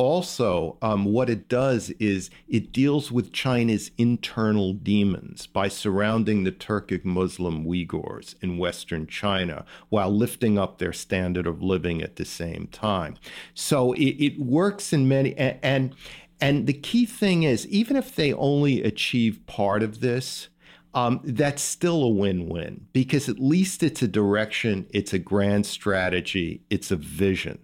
also, 0.00 0.78
um, 0.80 1.04
what 1.04 1.28
it 1.28 1.46
does 1.46 1.90
is 1.98 2.30
it 2.48 2.72
deals 2.72 3.12
with 3.12 3.34
China's 3.34 3.90
internal 3.98 4.72
demons 4.72 5.46
by 5.46 5.68
surrounding 5.68 6.44
the 6.44 6.52
Turkic 6.52 7.04
Muslim 7.04 7.66
Uyghurs 7.66 8.34
in 8.40 8.56
Western 8.56 9.06
China 9.06 9.66
while 9.90 10.10
lifting 10.10 10.58
up 10.58 10.78
their 10.78 10.94
standard 10.94 11.46
of 11.46 11.62
living 11.62 12.00
at 12.00 12.16
the 12.16 12.24
same 12.24 12.66
time. 12.72 13.16
So 13.52 13.92
it, 13.92 14.16
it 14.24 14.38
works 14.38 14.94
in 14.94 15.06
many, 15.06 15.36
and, 15.36 15.58
and 15.62 15.94
and 16.40 16.66
the 16.66 16.72
key 16.72 17.04
thing 17.04 17.42
is, 17.42 17.66
even 17.66 17.94
if 17.94 18.16
they 18.16 18.32
only 18.32 18.82
achieve 18.82 19.44
part 19.44 19.82
of 19.82 20.00
this, 20.00 20.48
um, 20.94 21.20
that's 21.22 21.62
still 21.62 22.02
a 22.02 22.08
win 22.08 22.48
win 22.48 22.86
because 22.94 23.28
at 23.28 23.38
least 23.38 23.82
it's 23.82 24.00
a 24.00 24.08
direction, 24.08 24.86
it's 24.94 25.12
a 25.12 25.18
grand 25.18 25.66
strategy, 25.66 26.62
it's 26.70 26.90
a 26.90 26.96
vision. 26.96 27.58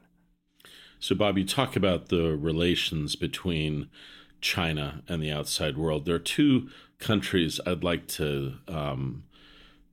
So, 0.99 1.15
Bob, 1.15 1.39
you 1.39 1.45
talk 1.45 1.77
about 1.77 2.09
the 2.09 2.37
relations 2.37 3.17
between 3.17 3.89
China 4.41 5.03
and 5.09 5.23
the 5.23 5.31
outside 5.31 5.77
world. 5.77 6.05
There 6.05 6.15
are 6.15 6.21
two 6.21 6.69
countries 6.99 7.61
I'd 7.67 7.85
like 7.85 8.07
to 8.09 8.55
um, 8.69 9.25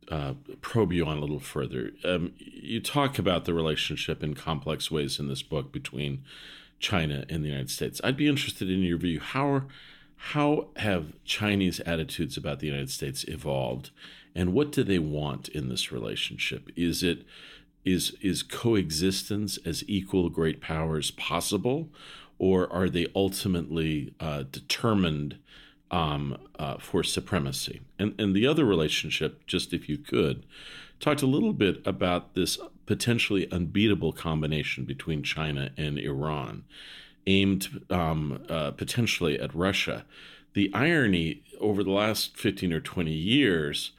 uh, 0.09 0.33
probe 0.61 0.93
you 0.93 1.05
on 1.05 1.17
a 1.17 1.21
little 1.21 1.39
further. 1.39 1.91
Um, 2.03 2.33
you 2.37 2.79
talk 2.79 3.19
about 3.19 3.45
the 3.45 3.53
relationship 3.53 4.23
in 4.23 4.33
complex 4.33 4.89
ways 4.89 5.19
in 5.19 5.27
this 5.27 5.41
book 5.41 5.71
between 5.71 6.23
China 6.79 7.25
and 7.29 7.43
the 7.43 7.49
United 7.49 7.69
States. 7.69 7.99
I'd 8.03 8.17
be 8.17 8.27
interested 8.27 8.69
in 8.69 8.79
your 8.79 8.97
view. 8.97 9.19
How 9.19 9.63
how 10.27 10.67
have 10.77 11.13
Chinese 11.25 11.81
attitudes 11.81 12.37
about 12.37 12.59
the 12.59 12.67
United 12.67 12.89
States 12.89 13.25
evolved, 13.25 13.89
and 14.33 14.53
what 14.53 14.71
do 14.71 14.83
they 14.83 14.99
want 14.99 15.49
in 15.49 15.67
this 15.67 15.91
relationship? 15.91 16.69
Is 16.77 17.03
it 17.03 17.25
is 17.85 18.15
is 18.21 18.43
coexistence 18.43 19.57
as 19.65 19.83
equal 19.87 20.29
great 20.29 20.61
powers 20.61 21.11
possible, 21.11 21.89
or 22.37 22.71
are 22.71 22.89
they 22.89 23.07
ultimately 23.15 24.13
uh, 24.19 24.43
determined 24.51 25.37
um, 25.91 26.37
uh, 26.57 26.77
for 26.77 27.03
supremacy? 27.03 27.81
And 27.99 28.15
and 28.19 28.35
the 28.35 28.47
other 28.47 28.65
relationship, 28.65 29.45
just 29.47 29.73
if 29.73 29.89
you 29.89 29.97
could, 29.97 30.45
talked 30.99 31.21
a 31.21 31.27
little 31.27 31.53
bit 31.53 31.81
about 31.85 32.33
this 32.33 32.57
potentially 32.85 33.51
unbeatable 33.51 34.13
combination 34.13 34.85
between 34.85 35.23
China 35.23 35.71
and 35.77 35.97
Iran, 35.97 36.63
aimed 37.27 37.81
um, 37.89 38.43
uh, 38.49 38.71
potentially 38.71 39.39
at 39.39 39.53
Russia. 39.55 40.05
The 40.53 40.71
irony 40.73 41.43
over 41.59 41.83
the 41.83 41.91
last 41.91 42.37
fifteen 42.37 42.71
or 42.71 42.79
twenty 42.79 43.13
years 43.13 43.91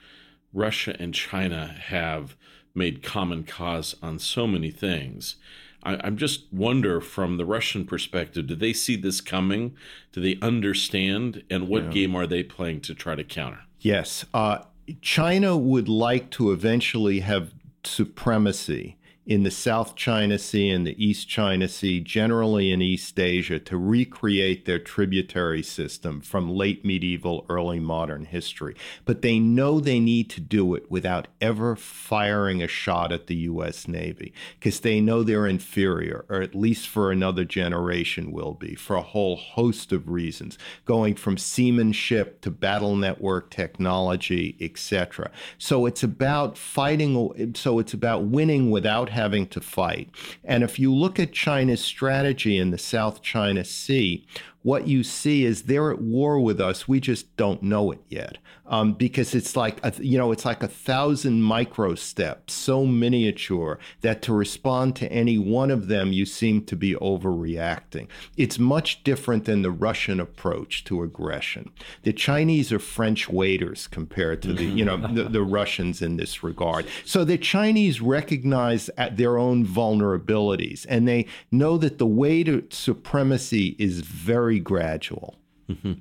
Russia 0.52 0.94
and 0.98 1.12
China 1.12 1.66
have 1.66 2.36
made 2.74 3.02
common 3.02 3.44
cause 3.44 3.94
on 4.02 4.18
so 4.18 4.46
many 4.46 4.70
things. 4.70 5.36
I, 5.82 6.06
am 6.06 6.16
just 6.16 6.52
wonder 6.52 7.00
from 7.00 7.36
the 7.36 7.44
Russian 7.44 7.84
perspective, 7.84 8.46
do 8.46 8.54
they 8.54 8.72
see 8.72 8.96
this 8.96 9.20
coming? 9.20 9.76
Do 10.12 10.20
they 10.20 10.38
understand? 10.40 11.42
And 11.50 11.68
what 11.68 11.84
yeah. 11.84 11.90
game 11.90 12.16
are 12.16 12.26
they 12.26 12.42
playing 12.42 12.80
to 12.82 12.94
try 12.94 13.14
to 13.14 13.24
counter? 13.24 13.60
Yes. 13.80 14.24
Uh, 14.32 14.60
China 15.02 15.56
would 15.56 15.88
like 15.88 16.30
to 16.30 16.52
eventually 16.52 17.20
have 17.20 17.54
supremacy 17.84 18.96
in 19.26 19.42
the 19.42 19.50
South 19.50 19.96
China 19.96 20.38
Sea 20.38 20.68
and 20.68 20.86
the 20.86 21.02
East 21.02 21.28
China 21.28 21.66
Sea, 21.66 22.00
generally 22.00 22.70
in 22.70 22.82
East 22.82 23.18
Asia, 23.18 23.58
to 23.58 23.76
recreate 23.76 24.66
their 24.66 24.78
tributary 24.78 25.62
system 25.62 26.20
from 26.20 26.50
late 26.50 26.84
medieval, 26.84 27.46
early 27.48 27.80
modern 27.80 28.26
history. 28.26 28.76
But 29.06 29.22
they 29.22 29.38
know 29.38 29.80
they 29.80 29.98
need 29.98 30.28
to 30.30 30.40
do 30.40 30.74
it 30.74 30.90
without 30.90 31.28
ever 31.40 31.74
firing 31.74 32.62
a 32.62 32.68
shot 32.68 33.12
at 33.12 33.26
the 33.26 33.36
U.S. 33.36 33.88
Navy 33.88 34.34
because 34.58 34.80
they 34.80 35.00
know 35.00 35.22
they're 35.22 35.46
inferior, 35.46 36.26
or 36.28 36.42
at 36.42 36.54
least 36.54 36.88
for 36.88 37.10
another 37.10 37.44
generation 37.44 38.30
will 38.30 38.52
be, 38.52 38.74
for 38.74 38.96
a 38.96 39.02
whole 39.02 39.36
host 39.36 39.90
of 39.92 40.08
reasons, 40.08 40.58
going 40.84 41.14
from 41.14 41.38
seamanship 41.38 42.42
to 42.42 42.50
battle 42.50 42.94
network 42.94 43.50
technology, 43.50 44.56
etc. 44.60 45.30
So 45.56 45.86
it's 45.86 46.02
about 46.02 46.58
fighting, 46.58 47.54
so 47.54 47.78
it's 47.78 47.94
about 47.94 48.24
winning 48.24 48.70
without 48.70 49.13
having 49.14 49.46
to 49.48 49.60
fight. 49.60 50.10
And 50.44 50.62
if 50.62 50.78
you 50.78 50.94
look 50.94 51.18
at 51.18 51.32
China's 51.32 51.80
strategy 51.80 52.58
in 52.58 52.70
the 52.70 52.78
South 52.78 53.22
China 53.22 53.64
Sea, 53.64 54.26
what 54.64 54.88
you 54.88 55.04
see 55.04 55.44
is 55.44 55.62
they're 55.62 55.90
at 55.90 56.00
war 56.00 56.40
with 56.40 56.58
us. 56.58 56.88
We 56.88 56.98
just 56.98 57.36
don't 57.36 57.62
know 57.62 57.92
it 57.92 58.00
yet 58.08 58.38
um, 58.66 58.94
because 58.94 59.34
it's 59.34 59.56
like 59.56 59.78
a, 59.84 59.92
you 60.02 60.16
know 60.16 60.32
it's 60.32 60.44
like 60.44 60.62
a 60.62 60.68
thousand 60.68 61.42
micro 61.42 61.94
steps, 61.94 62.54
so 62.54 62.86
miniature 62.86 63.78
that 64.00 64.22
to 64.22 64.32
respond 64.32 64.96
to 64.96 65.12
any 65.12 65.38
one 65.38 65.70
of 65.70 65.88
them, 65.88 66.12
you 66.12 66.24
seem 66.24 66.64
to 66.64 66.76
be 66.76 66.94
overreacting. 66.94 68.08
It's 68.36 68.58
much 68.58 69.04
different 69.04 69.44
than 69.44 69.62
the 69.62 69.70
Russian 69.70 70.18
approach 70.18 70.84
to 70.84 71.02
aggression. 71.02 71.70
The 72.02 72.12
Chinese 72.12 72.72
are 72.72 72.78
French 72.78 73.28
waiters 73.28 73.86
compared 73.86 74.40
to 74.42 74.52
the 74.54 74.64
you 74.64 74.84
know 74.84 74.96
the, 74.96 75.24
the 75.24 75.42
Russians 75.54 76.00
in 76.00 76.16
this 76.16 76.42
regard. 76.42 76.86
So 77.04 77.24
the 77.24 77.38
Chinese 77.38 78.00
recognize 78.00 78.88
their 79.12 79.36
own 79.36 79.66
vulnerabilities 79.66 80.86
and 80.88 81.06
they 81.06 81.26
know 81.50 81.76
that 81.78 81.98
the 81.98 82.06
way 82.06 82.42
to 82.44 82.66
supremacy 82.70 83.76
is 83.78 84.00
very 84.00 84.53
very 84.54 84.60
gradual. 84.60 85.36
Mm-hmm. 85.68 85.92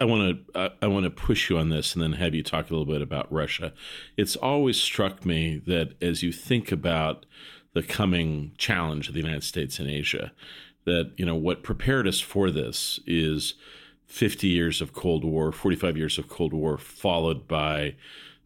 I 0.00 0.04
want 0.04 0.46
to 0.54 0.72
I 0.80 0.86
want 0.86 1.04
to 1.04 1.10
push 1.10 1.50
you 1.50 1.58
on 1.58 1.68
this, 1.68 1.94
and 1.94 2.02
then 2.02 2.14
have 2.14 2.34
you 2.34 2.42
talk 2.42 2.70
a 2.70 2.72
little 2.72 2.90
bit 2.90 3.02
about 3.02 3.30
Russia. 3.30 3.74
It's 4.16 4.36
always 4.36 4.78
struck 4.78 5.26
me 5.26 5.60
that 5.66 5.94
as 6.02 6.22
you 6.22 6.32
think 6.32 6.72
about 6.72 7.26
the 7.74 7.82
coming 7.82 8.52
challenge 8.56 9.08
of 9.08 9.14
the 9.14 9.20
United 9.20 9.44
States 9.44 9.78
in 9.78 9.86
Asia, 9.86 10.32
that 10.86 11.12
you 11.18 11.26
know 11.26 11.34
what 11.34 11.62
prepared 11.62 12.08
us 12.08 12.20
for 12.20 12.50
this 12.50 13.00
is 13.06 13.54
50 14.06 14.48
years 14.48 14.80
of 14.80 14.94
Cold 14.94 15.24
War, 15.24 15.52
45 15.52 15.96
years 15.98 16.18
of 16.18 16.30
Cold 16.30 16.54
War, 16.54 16.78
followed 16.78 17.46
by 17.46 17.96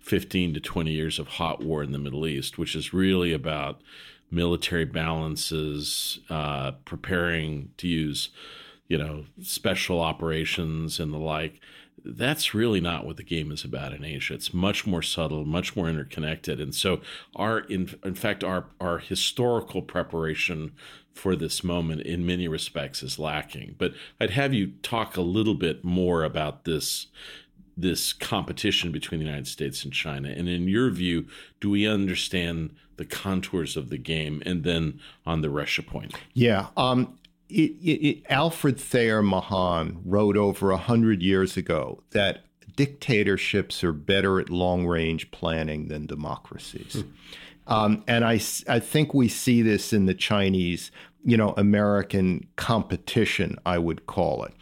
15 0.00 0.54
to 0.54 0.60
20 0.60 0.90
years 0.90 1.20
of 1.20 1.28
hot 1.28 1.62
war 1.62 1.82
in 1.84 1.92
the 1.92 1.98
Middle 1.98 2.26
East, 2.26 2.58
which 2.58 2.75
is 2.75 2.92
really 2.92 3.32
about 3.32 3.80
military 4.32 4.84
balances, 4.84 6.18
uh, 6.28 6.72
preparing 6.84 7.70
to 7.76 7.86
use 7.86 8.30
you 8.88 8.98
know, 8.98 9.24
special 9.42 10.00
operations 10.00 11.00
and 11.00 11.12
the 11.12 11.18
like. 11.18 11.60
That's 12.04 12.54
really 12.54 12.80
not 12.80 13.04
what 13.04 13.16
the 13.16 13.24
game 13.24 13.50
is 13.50 13.64
about 13.64 13.92
in 13.92 14.04
Asia. 14.04 14.34
It's 14.34 14.54
much 14.54 14.86
more 14.86 15.02
subtle, 15.02 15.44
much 15.44 15.74
more 15.74 15.88
interconnected. 15.88 16.60
And 16.60 16.74
so 16.74 17.00
our 17.34 17.60
in, 17.60 17.94
in 18.04 18.14
fact 18.14 18.44
our 18.44 18.66
our 18.80 18.98
historical 18.98 19.82
preparation 19.82 20.72
for 21.16 21.34
this 21.34 21.64
moment 21.64 22.02
in 22.02 22.26
many 22.26 22.46
respects 22.46 23.02
is 23.02 23.18
lacking. 23.18 23.74
But 23.78 23.94
I'd 24.20 24.30
have 24.30 24.52
you 24.52 24.72
talk 24.82 25.16
a 25.16 25.22
little 25.22 25.54
bit 25.54 25.82
more 25.82 26.22
about 26.22 26.64
this 26.64 27.06
this 27.76 28.12
competition 28.12 28.90
between 28.90 29.20
the 29.20 29.26
United 29.26 29.46
States 29.46 29.84
and 29.84 29.92
China. 29.92 30.28
And 30.28 30.48
in 30.48 30.66
your 30.66 30.90
view, 30.90 31.26
do 31.60 31.70
we 31.70 31.86
understand 31.86 32.75
the 32.96 33.04
contours 33.04 33.76
of 33.76 33.90
the 33.90 33.99
game? 33.99 34.42
And 34.46 34.64
then 34.64 35.00
on 35.26 35.42
the 35.42 35.50
Russia 35.50 35.82
point. 35.82 36.14
Yeah. 36.32 36.68
Um, 36.76 37.18
it, 37.49 37.73
it, 37.82 38.26
Alfred 38.28 38.78
Thayer 38.78 39.23
Mahan 39.23 40.00
wrote 40.04 40.37
over 40.37 40.71
a 40.71 40.76
hundred 40.76 41.23
years 41.23 41.56
ago 41.56 42.02
that 42.11 42.45
dictatorships 42.76 43.82
are 43.82 43.93
better 43.93 44.39
at 44.39 44.50
long 44.50 44.87
range 44.87 45.30
planning 45.30 45.89
than 45.89 46.06
democracies. 46.06 47.02
Hmm. 47.02 47.73
Um, 47.73 48.04
and 48.06 48.25
I, 48.25 48.41
I 48.69 48.78
think 48.78 49.13
we 49.13 49.28
see 49.28 49.63
this 49.63 49.93
in 49.93 50.06
the 50.06 50.15
Chinese, 50.15 50.93
you 51.25 51.37
know, 51.37 51.52
American 51.56 52.47
competition, 52.56 53.59
I 53.67 53.78
would 53.78 54.06
call 54.06 54.45
it. 54.45 54.54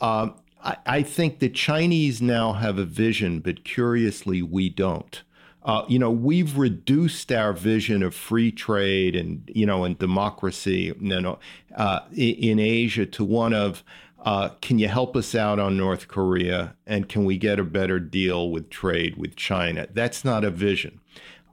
Um, 0.00 0.34
I, 0.62 0.76
I 0.86 1.02
think 1.02 1.40
the 1.40 1.48
Chinese 1.48 2.22
now 2.22 2.52
have 2.52 2.78
a 2.78 2.84
vision, 2.84 3.40
but 3.40 3.64
curiously, 3.64 4.40
we 4.40 4.68
don't. 4.68 5.22
Uh, 5.64 5.84
you 5.88 5.98
know, 5.98 6.10
we've 6.10 6.58
reduced 6.58 7.32
our 7.32 7.52
vision 7.54 8.02
of 8.02 8.14
free 8.14 8.52
trade 8.52 9.16
and 9.16 9.50
you 9.54 9.64
know 9.64 9.84
and 9.84 9.98
democracy, 9.98 10.92
you 11.00 11.20
know, 11.20 11.38
uh, 11.76 12.00
in 12.14 12.58
Asia 12.58 13.06
to 13.06 13.24
one 13.24 13.54
of 13.54 13.82
uh, 14.24 14.48
can 14.62 14.78
you 14.78 14.88
help 14.88 15.16
us 15.16 15.34
out 15.34 15.58
on 15.58 15.76
North 15.76 16.08
Korea 16.08 16.74
and 16.86 17.08
can 17.08 17.24
we 17.24 17.36
get 17.36 17.58
a 17.58 17.64
better 17.64 17.98
deal 17.98 18.50
with 18.50 18.70
trade 18.70 19.16
with 19.16 19.36
China? 19.36 19.86
That's 19.92 20.24
not 20.24 20.44
a 20.44 20.50
vision. 20.50 21.00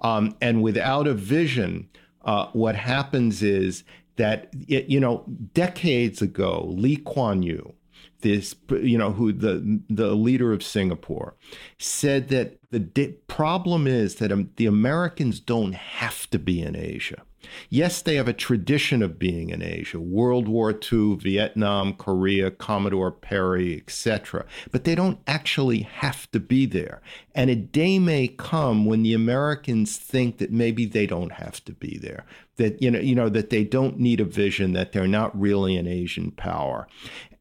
Um, 0.01 0.35
and 0.41 0.63
without 0.63 1.05
a 1.05 1.13
vision, 1.13 1.89
uh, 2.23 2.47
what 2.53 2.75
happens 2.75 3.43
is 3.43 3.83
that 4.15 4.49
it, 4.67 4.87
you 4.87 4.99
know 4.99 5.25
decades 5.53 6.21
ago, 6.21 6.65
Lee 6.67 6.97
Kuan 6.97 7.43
Yew 7.43 7.73
this, 8.21 8.55
you 8.69 8.97
know, 8.97 9.11
who 9.11 9.31
the 9.31 9.81
the 9.89 10.15
leader 10.15 10.53
of 10.53 10.63
Singapore, 10.63 11.35
said 11.77 12.29
that 12.29 12.57
the 12.71 12.79
di- 12.79 13.13
problem 13.27 13.87
is 13.87 14.15
that 14.15 14.31
um, 14.31 14.49
the 14.55 14.65
Americans 14.65 15.39
don't 15.39 15.75
have 15.75 16.29
to 16.29 16.39
be 16.39 16.61
in 16.61 16.75
Asia. 16.75 17.23
Yes, 17.69 18.01
they 18.01 18.15
have 18.15 18.27
a 18.27 18.33
tradition 18.33 19.01
of 19.01 19.19
being 19.19 19.49
in 19.49 19.61
Asia, 19.61 19.99
World 19.99 20.47
War 20.47 20.71
II, 20.71 21.15
Vietnam, 21.15 21.93
Korea, 21.93 22.51
Commodore 22.51 23.11
Perry, 23.11 23.77
etc. 23.77 24.45
But 24.71 24.83
they 24.83 24.95
don't 24.95 25.19
actually 25.27 25.81
have 25.81 26.29
to 26.31 26.39
be 26.39 26.65
there. 26.65 27.01
And 27.33 27.49
a 27.49 27.55
day 27.55 27.99
may 27.99 28.27
come 28.27 28.85
when 28.85 29.03
the 29.03 29.13
Americans 29.13 29.97
think 29.97 30.37
that 30.37 30.51
maybe 30.51 30.85
they 30.85 31.05
don't 31.05 31.33
have 31.33 31.63
to 31.65 31.73
be 31.73 31.97
there. 31.97 32.25
That 32.57 32.81
you 32.81 32.91
know, 32.91 32.99
you 32.99 33.15
know, 33.15 33.29
that 33.29 33.49
they 33.49 33.63
don't 33.63 33.99
need 33.99 34.19
a 34.19 34.25
vision, 34.25 34.73
that 34.73 34.91
they're 34.91 35.07
not 35.07 35.39
really 35.39 35.77
an 35.77 35.87
Asian 35.87 36.31
power. 36.31 36.87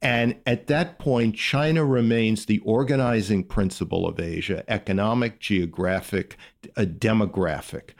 And 0.02 0.36
at 0.46 0.66
that 0.68 0.98
point, 0.98 1.36
China 1.36 1.84
remains 1.84 2.46
the 2.46 2.60
organizing 2.60 3.44
principle 3.44 4.06
of 4.06 4.18
Asia 4.18 4.64
economic, 4.68 5.40
geographic, 5.40 6.36
uh, 6.76 6.82
demographic. 6.82 7.90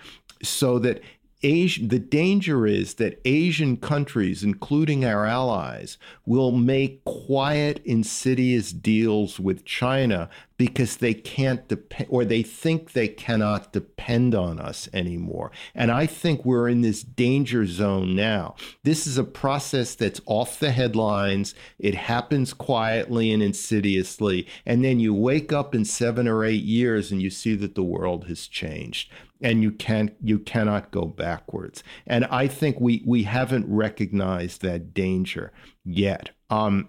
So 0.43 0.79
that 0.79 1.03
Asia, 1.43 1.87
the 1.87 1.99
danger 1.99 2.67
is 2.67 2.95
that 2.95 3.21
Asian 3.25 3.79
countries, 3.79 4.45
including 4.45 5.05
our 5.05 5.25
allies, 5.25 5.97
will 6.27 6.53
make 6.53 7.05
quiet, 7.05 7.81
insidious 7.85 8.73
deals 8.73 9.41
with 9.41 9.65
China 9.65 10.29
because 10.59 10.99
they 10.99 11.15
can't 11.15 11.67
depend 11.69 12.07
or 12.11 12.27
they 12.27 12.43
think 12.43 12.93
they 12.93 13.09
cannot 13.09 13.73
depend 13.73 14.35
on 14.35 14.61
us 14.61 14.91
anymore. 14.93 15.51
And 15.75 15.91
I 15.91 16.05
think 16.05 16.45
we're 16.45 16.69
in 16.69 16.83
this 16.83 17.03
danger 17.03 17.65
zone 17.65 18.15
now. 18.15 18.57
This 18.83 19.07
is 19.07 19.17
a 19.17 19.25
process 19.25 19.95
that's 19.95 20.21
off 20.27 20.61
the 20.61 20.73
headlines. 20.73 21.55
It 21.79 21.95
happens 21.95 22.53
quietly 22.53 23.33
and 23.33 23.43
insidiously. 23.43 24.47
And 24.67 24.85
then 24.85 25.01
you 25.01 25.15
wake 25.15 25.55
up 25.55 25.75
in 25.75 25.87
seven 25.87 26.29
or 26.29 26.45
eight 26.45 26.65
years 26.65 27.11
and 27.11 27.23
you 27.23 27.31
see 27.31 27.55
that 27.55 27.75
the 27.75 27.83
world 27.83 28.27
has 28.27 28.47
changed 28.47 29.11
and 29.43 29.63
you 29.63 29.73
can't 29.73 30.15
you 30.23 30.39
cannot 30.39 30.91
go 30.91 31.05
backwards. 31.05 31.83
And 32.07 32.25
I 32.27 32.47
think 32.47 32.81
we 32.81 33.03
we 33.07 33.25
haven't 33.25 33.67
recognized 33.69 34.63
that 34.63 34.95
danger 34.95 35.53
yet. 35.85 36.31
Um, 36.51 36.89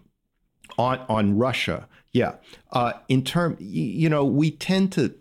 on 0.78 1.00
on 1.10 1.38
Russia, 1.38 1.88
yeah. 2.14 2.36
Uh, 2.72 2.94
in 3.08 3.24
term, 3.24 3.58
you 3.60 4.10
know, 4.10 4.26
we 4.26 4.52
tend 4.52 4.92
to 4.94 5.16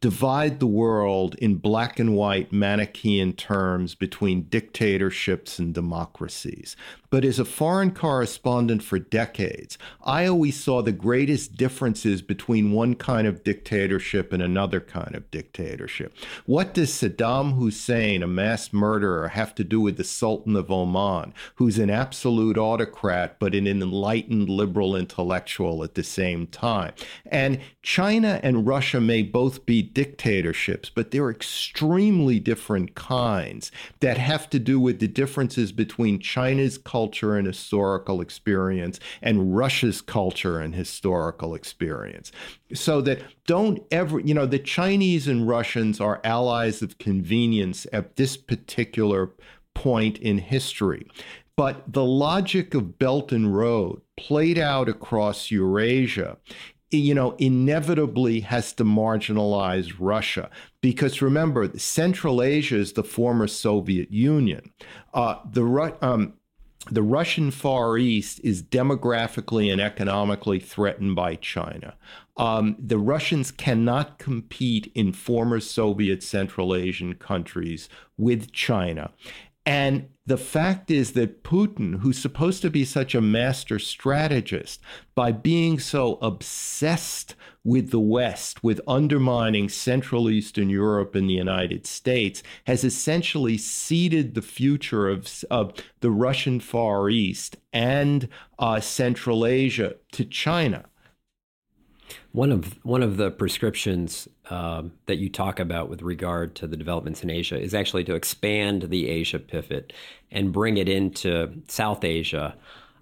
divide 0.00 0.58
the 0.58 0.66
world 0.66 1.36
in 1.36 1.54
black 1.54 1.98
and 2.00 2.14
white 2.16 2.52
Manichaean 2.52 3.32
terms 3.32 3.94
between 3.94 4.42
dictatorships 4.42 5.60
and 5.60 5.72
democracies. 5.72 6.76
But 7.12 7.26
as 7.26 7.38
a 7.38 7.44
foreign 7.44 7.90
correspondent 7.90 8.82
for 8.82 8.98
decades, 8.98 9.76
I 10.02 10.24
always 10.24 10.58
saw 10.58 10.80
the 10.80 10.92
greatest 10.92 11.58
differences 11.58 12.22
between 12.22 12.72
one 12.72 12.94
kind 12.94 13.26
of 13.26 13.44
dictatorship 13.44 14.32
and 14.32 14.42
another 14.42 14.80
kind 14.80 15.14
of 15.14 15.30
dictatorship. 15.30 16.14
What 16.46 16.72
does 16.72 16.90
Saddam 16.90 17.58
Hussein, 17.58 18.22
a 18.22 18.26
mass 18.26 18.72
murderer, 18.72 19.28
have 19.28 19.54
to 19.56 19.62
do 19.62 19.78
with 19.78 19.98
the 19.98 20.04
Sultan 20.04 20.56
of 20.56 20.70
Oman, 20.70 21.34
who's 21.56 21.78
an 21.78 21.90
absolute 21.90 22.56
autocrat 22.56 23.38
but 23.38 23.54
an 23.54 23.66
enlightened 23.66 24.48
liberal 24.48 24.96
intellectual 24.96 25.84
at 25.84 25.96
the 25.96 26.02
same 26.02 26.46
time? 26.46 26.94
And 27.26 27.60
China 27.82 28.40
and 28.42 28.66
Russia 28.66 29.02
may 29.02 29.20
both 29.22 29.66
be 29.66 29.82
dictatorships, 29.82 30.88
but 30.88 31.10
they're 31.10 31.30
extremely 31.30 32.40
different 32.40 32.94
kinds 32.94 33.70
that 34.00 34.16
have 34.16 34.48
to 34.48 34.58
do 34.58 34.80
with 34.80 34.98
the 34.98 35.08
differences 35.08 35.72
between 35.72 36.18
China's 36.18 36.78
culture 37.02 37.36
and 37.36 37.48
historical 37.48 38.20
experience 38.20 39.00
and 39.22 39.56
Russia's 39.56 40.00
culture 40.00 40.60
and 40.60 40.72
historical 40.72 41.52
experience. 41.52 42.30
So 42.74 43.00
that 43.00 43.22
don't 43.44 43.82
ever, 43.90 44.20
you 44.20 44.34
know, 44.34 44.46
the 44.46 44.60
Chinese 44.60 45.26
and 45.26 45.48
Russians 45.48 46.00
are 46.00 46.20
allies 46.22 46.80
of 46.80 46.98
convenience 46.98 47.88
at 47.92 48.14
this 48.14 48.36
particular 48.36 49.32
point 49.74 50.18
in 50.18 50.38
history. 50.38 51.08
But 51.56 51.92
the 51.92 52.04
logic 52.04 52.72
of 52.72 53.00
Belt 53.00 53.32
and 53.32 53.54
Road 53.54 54.00
played 54.16 54.58
out 54.58 54.88
across 54.88 55.50
Eurasia 55.50 56.36
you 56.92 57.14
know, 57.14 57.34
inevitably 57.38 58.40
has 58.40 58.72
to 58.74 58.84
marginalize 58.84 59.94
Russia. 59.98 60.50
Because 60.82 61.22
remember, 61.22 61.70
Central 61.78 62.42
Asia 62.42 62.76
is 62.76 62.92
the 62.92 63.02
former 63.02 63.46
Soviet 63.46 64.10
Union. 64.10 64.70
Uh, 65.14 65.36
the, 65.50 65.96
um, 66.02 66.34
the 66.90 67.02
Russian 67.02 67.50
Far 67.50 67.96
East 67.96 68.40
is 68.42 68.62
demographically 68.62 69.70
and 69.70 69.80
economically 69.80 70.58
threatened 70.58 71.14
by 71.14 71.36
China. 71.36 71.94
Um, 72.36 72.76
the 72.78 72.98
Russians 72.98 73.50
cannot 73.50 74.18
compete 74.18 74.90
in 74.94 75.12
former 75.12 75.60
Soviet 75.60 76.22
Central 76.22 76.74
Asian 76.74 77.14
countries 77.14 77.88
with 78.16 78.52
China. 78.52 79.10
And 79.64 80.08
the 80.24 80.36
fact 80.36 80.90
is 80.90 81.12
that 81.12 81.42
Putin, 81.42 82.00
who's 82.00 82.18
supposed 82.18 82.62
to 82.62 82.70
be 82.70 82.84
such 82.84 83.14
a 83.14 83.20
master 83.20 83.78
strategist, 83.78 84.80
by 85.16 85.32
being 85.32 85.80
so 85.80 86.14
obsessed 86.22 87.34
with 87.64 87.90
the 87.90 88.00
West, 88.00 88.62
with 88.62 88.80
undermining 88.86 89.68
Central 89.68 90.30
Eastern 90.30 90.70
Europe 90.70 91.16
and 91.16 91.28
the 91.28 91.34
United 91.34 91.86
States, 91.86 92.42
has 92.66 92.84
essentially 92.84 93.58
ceded 93.58 94.34
the 94.34 94.42
future 94.42 95.08
of, 95.08 95.44
of 95.50 95.72
the 96.00 96.10
Russian 96.10 96.60
Far 96.60 97.10
East 97.10 97.56
and 97.72 98.28
uh, 98.58 98.78
Central 98.78 99.44
Asia 99.44 99.96
to 100.12 100.24
China. 100.24 100.84
One 102.32 102.52
of 102.52 102.78
one 102.84 103.02
of 103.02 103.16
the 103.16 103.30
prescriptions 103.30 104.28
um, 104.50 104.92
that 105.06 105.16
you 105.16 105.28
talk 105.28 105.60
about 105.60 105.88
with 105.88 106.02
regard 106.02 106.54
to 106.56 106.66
the 106.66 106.76
developments 106.76 107.22
in 107.22 107.30
Asia 107.30 107.58
is 107.58 107.74
actually 107.74 108.04
to 108.04 108.14
expand 108.14 108.82
the 108.84 109.08
Asia 109.08 109.38
pivot 109.38 109.92
and 110.30 110.52
bring 110.52 110.76
it 110.76 110.88
into 110.88 111.62
South 111.68 112.04
Asia 112.04 112.56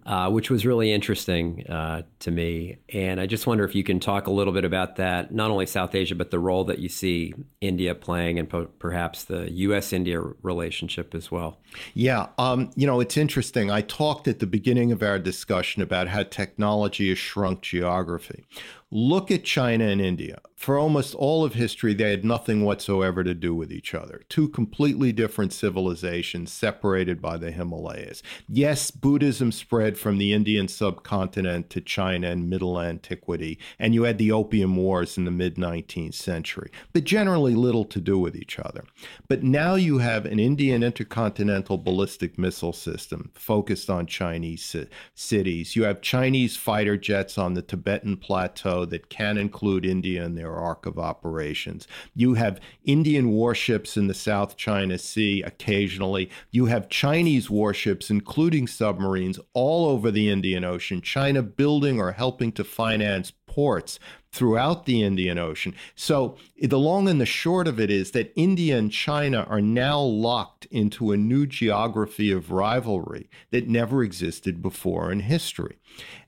uh, 0.06 0.30
which 0.30 0.50
was 0.50 0.64
really 0.64 0.90
interesting 0.90 1.66
uh, 1.68 2.02
to 2.20 2.30
me. 2.30 2.78
And 2.88 3.20
I 3.20 3.26
just 3.26 3.46
wonder 3.46 3.64
if 3.64 3.74
you 3.74 3.84
can 3.84 4.00
talk 4.00 4.26
a 4.26 4.30
little 4.30 4.52
bit 4.52 4.64
about 4.64 4.96
that, 4.96 5.32
not 5.32 5.50
only 5.50 5.66
South 5.66 5.94
Asia, 5.94 6.14
but 6.14 6.30
the 6.30 6.38
role 6.38 6.64
that 6.64 6.78
you 6.78 6.88
see 6.88 7.34
India 7.60 7.94
playing 7.94 8.38
and 8.38 8.48
po- 8.48 8.70
perhaps 8.78 9.24
the 9.24 9.50
U.S. 9.52 9.92
India 9.92 10.20
relationship 10.20 11.14
as 11.14 11.30
well. 11.30 11.60
Yeah. 11.92 12.28
Um, 12.38 12.70
you 12.76 12.86
know, 12.86 13.00
it's 13.00 13.16
interesting. 13.16 13.70
I 13.70 13.82
talked 13.82 14.26
at 14.26 14.38
the 14.38 14.46
beginning 14.46 14.90
of 14.90 15.02
our 15.02 15.18
discussion 15.18 15.82
about 15.82 16.08
how 16.08 16.22
technology 16.22 17.10
has 17.10 17.18
shrunk 17.18 17.60
geography. 17.60 18.44
Look 18.92 19.30
at 19.30 19.44
China 19.44 19.84
and 19.84 20.00
India. 20.00 20.40
For 20.56 20.76
almost 20.76 21.14
all 21.14 21.44
of 21.44 21.54
history, 21.54 21.94
they 21.94 22.10
had 22.10 22.24
nothing 22.24 22.64
whatsoever 22.64 23.22
to 23.22 23.34
do 23.34 23.54
with 23.54 23.72
each 23.72 23.94
other. 23.94 24.24
Two 24.28 24.48
completely 24.48 25.12
different 25.12 25.52
civilizations 25.52 26.52
separated 26.52 27.22
by 27.22 27.38
the 27.38 27.52
Himalayas. 27.52 28.22
Yes, 28.48 28.90
Buddhism 28.90 29.52
spread 29.52 29.96
from 29.96 30.18
the 30.18 30.34
Indian 30.34 30.68
subcontinent 30.68 31.70
to 31.70 31.80
China 31.80 32.28
in 32.28 32.50
Middle 32.50 32.78
Antiquity, 32.78 33.58
and 33.78 33.94
you 33.94 34.02
had 34.02 34.18
the 34.18 34.32
Opium 34.32 34.76
Wars 34.76 35.16
in 35.16 35.24
the 35.24 35.30
mid 35.30 35.54
19th 35.54 36.14
century, 36.14 36.70
but 36.92 37.04
generally 37.04 37.54
little 37.54 37.86
to 37.86 38.00
do 38.00 38.18
with 38.18 38.36
each 38.36 38.58
other. 38.58 38.84
But 39.28 39.44
now 39.44 39.76
you 39.76 39.98
have 39.98 40.26
an 40.26 40.40
Indian 40.40 40.82
intercontinental 40.82 41.78
ballistic 41.78 42.36
missile 42.38 42.74
system 42.74 43.30
focused 43.34 43.88
on 43.88 44.06
Chinese 44.06 44.76
cities. 45.14 45.76
You 45.76 45.84
have 45.84 46.02
Chinese 46.02 46.56
fighter 46.56 46.98
jets 46.98 47.38
on 47.38 47.54
the 47.54 47.62
Tibetan 47.62 48.18
Plateau 48.18 48.79
that 48.86 49.08
can 49.08 49.38
include 49.38 49.84
India 49.84 50.24
in 50.24 50.34
their 50.34 50.54
arc 50.54 50.86
of 50.86 50.98
operations. 50.98 51.86
You 52.14 52.34
have 52.34 52.60
Indian 52.84 53.30
warships 53.30 53.96
in 53.96 54.06
the 54.06 54.14
South 54.14 54.56
China 54.56 54.98
Sea 54.98 55.42
occasionally. 55.42 56.30
You 56.50 56.66
have 56.66 56.88
Chinese 56.88 57.48
warships, 57.50 58.10
including 58.10 58.66
submarines, 58.66 59.38
all 59.52 59.88
over 59.88 60.10
the 60.10 60.28
Indian 60.28 60.64
Ocean. 60.64 61.00
China 61.00 61.42
building 61.42 62.00
or 62.00 62.12
helping 62.12 62.52
to 62.52 62.64
finance 62.64 63.32
ports 63.46 63.98
throughout 64.32 64.86
the 64.86 65.02
Indian 65.02 65.38
Ocean. 65.38 65.74
So, 65.96 66.36
the 66.60 66.78
long 66.78 67.08
and 67.08 67.20
the 67.20 67.26
short 67.26 67.66
of 67.66 67.80
it 67.80 67.90
is 67.90 68.12
that 68.12 68.32
India 68.36 68.78
and 68.78 68.92
China 68.92 69.44
are 69.48 69.60
now 69.60 70.00
locked 70.00 70.66
into 70.66 71.10
a 71.10 71.16
new 71.16 71.46
geography 71.46 72.30
of 72.30 72.52
rivalry 72.52 73.28
that 73.50 73.68
never 73.68 74.04
existed 74.04 74.62
before 74.62 75.10
in 75.10 75.20
history. 75.20 75.78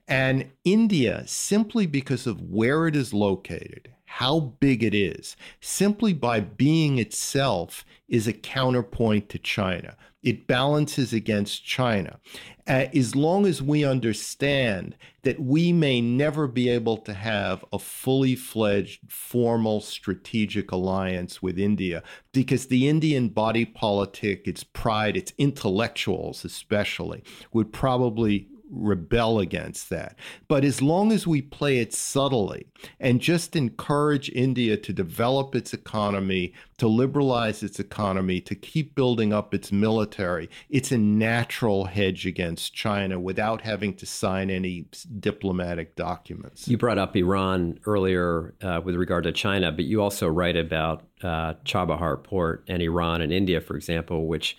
And 0.09 0.51
India, 0.65 1.25
simply 1.27 1.87
because 1.87 2.27
of 2.27 2.43
where 2.43 2.87
it 2.87 2.97
is 2.97 3.15
located, 3.15 3.91
how 4.05 4.41
big 4.41 4.83
it 4.83 4.95
is, 4.95 5.37
simply 5.61 6.13
by 6.13 6.41
being 6.41 6.99
itself, 6.99 7.85
is 8.09 8.27
a 8.27 8.33
counterpoint 8.33 9.31
to 9.31 9.39
China. 9.39 9.97
It 10.23 10.47
balances 10.47 11.13
against 11.13 11.65
China. 11.65 12.21
Uh, 12.67 12.87
as 12.95 13.17
long 13.17 13.47
as 13.47 13.63
we 13.63 13.85
understand 13.85 14.97
that 15.23 15.41
we 15.41 15.73
may 15.73 16.01
never 16.01 16.47
be 16.47 16.69
able 16.69 16.99
to 16.99 17.15
have 17.15 17.65
a 17.73 17.79
fully 17.79 18.37
fledged 18.37 19.01
formal 19.11 19.81
strategic 19.81 20.71
alliance 20.71 21.41
with 21.41 21.59
India, 21.59 22.03
because 22.33 22.67
the 22.67 22.89
Indian 22.89 23.31
body 23.31 23.65
politic, 23.65 24.47
its 24.47 24.63
pride, 24.63 25.17
its 25.17 25.33
intellectuals 25.39 26.45
especially, 26.45 27.25
would 27.53 27.73
probably 27.73 28.49
rebel 28.73 29.39
against 29.39 29.91
that. 29.91 30.17
But 30.49 30.65
as 30.65 30.83
long 30.83 31.13
as 31.13 31.27
we 31.27 31.43
play 31.43 31.79
it 31.79 31.93
subtly 31.93 32.67
and 32.99 33.21
just 33.21 33.55
encourage 33.55 34.31
India 34.31 34.77
to 34.79 34.93
develop 34.93 35.55
its 35.55 35.73
economy, 35.73 36.55
to 36.79 36.89
liberalize 36.89 37.63
its 37.63 37.79
economy, 37.79 38.41
to 38.41 38.55
keep 38.55 38.95
building 38.95 39.33
up 39.33 39.55
its 39.55 39.71
military, 39.71 40.49
it's 40.71 40.91
a 40.91 40.99
natural 40.99 41.85
hedge 41.85 42.27
against 42.27 42.75
China 42.75 43.21
without 43.21 43.61
having 43.61 43.95
to 43.95 44.07
sign 44.07 44.51
any 44.51 44.87
diplomatic 45.21 45.95
documents. 45.95 46.67
You 46.67 46.79
brought 46.79 46.99
up 46.99 47.15
Iran 47.15 47.79
earlier 47.87 48.55
uh, 48.63 48.81
with 48.83 48.97
regard 48.97 49.25
to 49.25 49.33
China, 49.33 49.71
but 49.71 49.85
you 49.85 50.03
also 50.03 50.27
write 50.29 50.57
about 50.57 51.05
uh, 51.23 51.55
Chabahar 51.65 52.23
port 52.23 52.65
and 52.69 52.83
Iran 52.83 53.21
and 53.21 53.33
India, 53.33 53.61
for 53.61 53.77
example, 53.77 54.27
which 54.27 54.57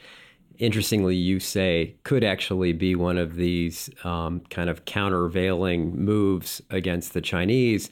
interestingly, 0.57 1.15
you 1.15 1.39
say 1.39 1.95
could 2.03 2.23
actually 2.23 2.73
be 2.73 2.95
one 2.95 3.17
of 3.17 3.35
these 3.35 3.89
um, 4.03 4.41
kind 4.49 4.69
of 4.69 4.85
countervailing 4.85 5.95
moves 5.95 6.61
against 6.69 7.13
the 7.13 7.21
Chinese, 7.21 7.89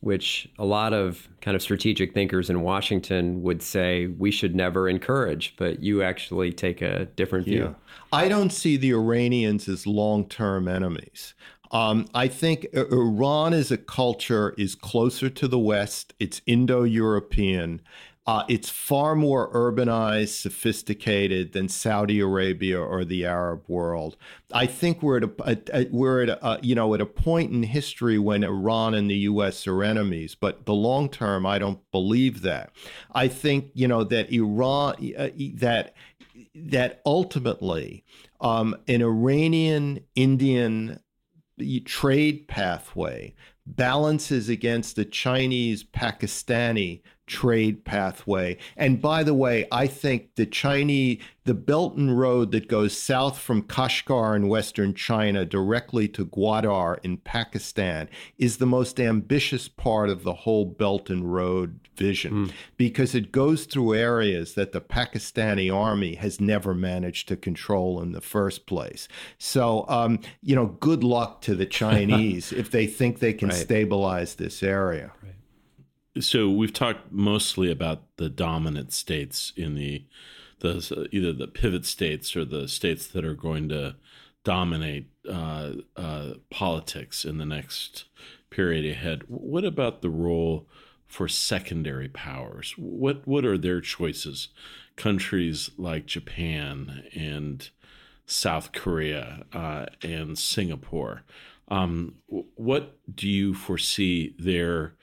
which 0.00 0.48
a 0.58 0.64
lot 0.64 0.92
of 0.92 1.28
kind 1.40 1.54
of 1.54 1.62
strategic 1.62 2.14
thinkers 2.14 2.50
in 2.50 2.62
Washington 2.62 3.42
would 3.42 3.62
say 3.62 4.06
we 4.06 4.30
should 4.30 4.54
never 4.54 4.88
encourage, 4.88 5.54
but 5.56 5.82
you 5.82 6.02
actually 6.02 6.52
take 6.52 6.82
a 6.82 7.06
different 7.16 7.44
view. 7.44 7.64
Yeah. 7.64 7.94
I 8.12 8.28
don't 8.28 8.50
see 8.50 8.76
the 8.76 8.92
Iranians 8.92 9.68
as 9.68 9.86
long 9.86 10.28
term 10.28 10.68
enemies. 10.68 11.34
Um, 11.70 12.06
I 12.14 12.28
think 12.28 12.66
Iran 12.72 13.52
as 13.52 13.70
a 13.70 13.76
culture 13.76 14.54
is 14.56 14.74
closer 14.74 15.28
to 15.28 15.48
the 15.48 15.58
West. 15.58 16.14
It's 16.18 16.40
Indo 16.46 16.84
European. 16.84 17.82
Uh, 18.28 18.44
it's 18.46 18.68
far 18.68 19.14
more 19.14 19.50
urbanized, 19.54 20.38
sophisticated 20.38 21.52
than 21.52 21.66
Saudi 21.66 22.20
Arabia 22.20 22.78
or 22.78 23.02
the 23.02 23.24
Arab 23.24 23.64
world. 23.66 24.18
I 24.52 24.66
think 24.66 25.02
we're 25.02 25.16
at 25.16 25.70
a, 25.72 25.88
we're 25.90 26.24
at 26.24 26.28
a, 26.28 26.58
you 26.60 26.74
know 26.74 26.92
at 26.92 27.00
a 27.00 27.06
point 27.06 27.52
in 27.52 27.62
history 27.62 28.18
when 28.18 28.44
Iran 28.44 28.92
and 28.92 29.10
the 29.10 29.16
U.S. 29.30 29.66
are 29.66 29.82
enemies, 29.82 30.34
but 30.34 30.66
the 30.66 30.74
long 30.74 31.08
term, 31.08 31.46
I 31.46 31.58
don't 31.58 31.80
believe 31.90 32.42
that. 32.42 32.70
I 33.12 33.28
think 33.28 33.70
you 33.72 33.88
know 33.88 34.04
that 34.04 34.30
Iran 34.30 34.96
uh, 35.16 35.30
that 35.54 35.94
that 36.54 37.00
ultimately 37.06 38.04
um, 38.42 38.76
an 38.88 39.00
Iranian 39.00 40.00
Indian 40.14 41.00
trade 41.86 42.46
pathway 42.46 43.34
balances 43.64 44.50
against 44.50 44.96
the 44.96 45.06
Chinese 45.06 45.82
Pakistani 45.82 47.00
trade 47.28 47.84
pathway. 47.84 48.56
And 48.76 49.00
by 49.00 49.22
the 49.22 49.34
way, 49.34 49.66
I 49.70 49.86
think 49.86 50.34
the 50.34 50.46
Chinese, 50.46 51.20
the 51.44 51.54
Belt 51.54 51.96
and 51.96 52.18
Road 52.18 52.50
that 52.52 52.68
goes 52.68 52.98
south 52.98 53.38
from 53.38 53.62
Kashgar 53.62 54.34
in 54.34 54.48
western 54.48 54.94
China 54.94 55.44
directly 55.44 56.08
to 56.08 56.26
Gwadar 56.26 56.98
in 57.02 57.18
Pakistan 57.18 58.08
is 58.36 58.56
the 58.56 58.66
most 58.66 58.98
ambitious 58.98 59.68
part 59.68 60.10
of 60.10 60.24
the 60.24 60.34
whole 60.34 60.64
Belt 60.64 61.08
and 61.08 61.32
Road 61.32 61.80
vision 61.98 62.32
mm. 62.48 62.52
because 62.76 63.14
it 63.14 63.32
goes 63.32 63.64
through 63.64 63.94
areas 63.94 64.54
that 64.54 64.72
the 64.72 64.80
Pakistani 64.80 65.74
army 65.74 66.14
has 66.14 66.40
never 66.40 66.74
managed 66.74 67.28
to 67.28 67.36
control 67.36 68.00
in 68.00 68.12
the 68.12 68.20
first 68.20 68.66
place. 68.66 69.08
So, 69.38 69.84
um, 69.88 70.20
you 70.42 70.54
know, 70.54 70.66
good 70.66 71.04
luck 71.04 71.40
to 71.42 71.54
the 71.54 71.66
Chinese 71.80 72.52
if 72.52 72.70
they 72.70 72.86
think 72.86 73.18
they 73.18 73.32
can 73.32 73.48
right. 73.48 73.58
stabilize 73.58 74.36
this 74.36 74.62
area. 74.62 75.12
Right. 75.22 75.34
So 76.20 76.50
we've 76.50 76.72
talked 76.72 77.12
mostly 77.12 77.70
about 77.70 78.02
the 78.16 78.28
dominant 78.28 78.92
states 78.92 79.52
in 79.56 79.74
the 79.74 80.04
the 80.60 81.08
either 81.12 81.32
the 81.32 81.46
pivot 81.46 81.86
states 81.86 82.34
or 82.34 82.44
the 82.44 82.66
states 82.66 83.06
that 83.08 83.24
are 83.24 83.34
going 83.34 83.68
to 83.68 83.94
dominate 84.42 85.08
uh, 85.28 85.72
uh, 85.96 86.32
politics 86.50 87.24
in 87.24 87.38
the 87.38 87.46
next 87.46 88.06
period 88.50 88.84
ahead. 88.90 89.22
What 89.28 89.64
about 89.64 90.02
the 90.02 90.10
role 90.10 90.66
for 91.06 91.28
secondary 91.28 92.08
powers? 92.08 92.74
What 92.76 93.26
what 93.26 93.44
are 93.44 93.58
their 93.58 93.80
choices? 93.80 94.48
Countries 94.96 95.70
like 95.76 96.06
Japan 96.06 97.04
and 97.14 97.68
South 98.26 98.72
Korea 98.72 99.44
uh, 99.52 99.86
and 100.02 100.36
Singapore. 100.36 101.22
Um, 101.68 102.16
what 102.26 102.98
do 103.14 103.28
you 103.28 103.54
foresee 103.54 104.34
their 104.38 104.94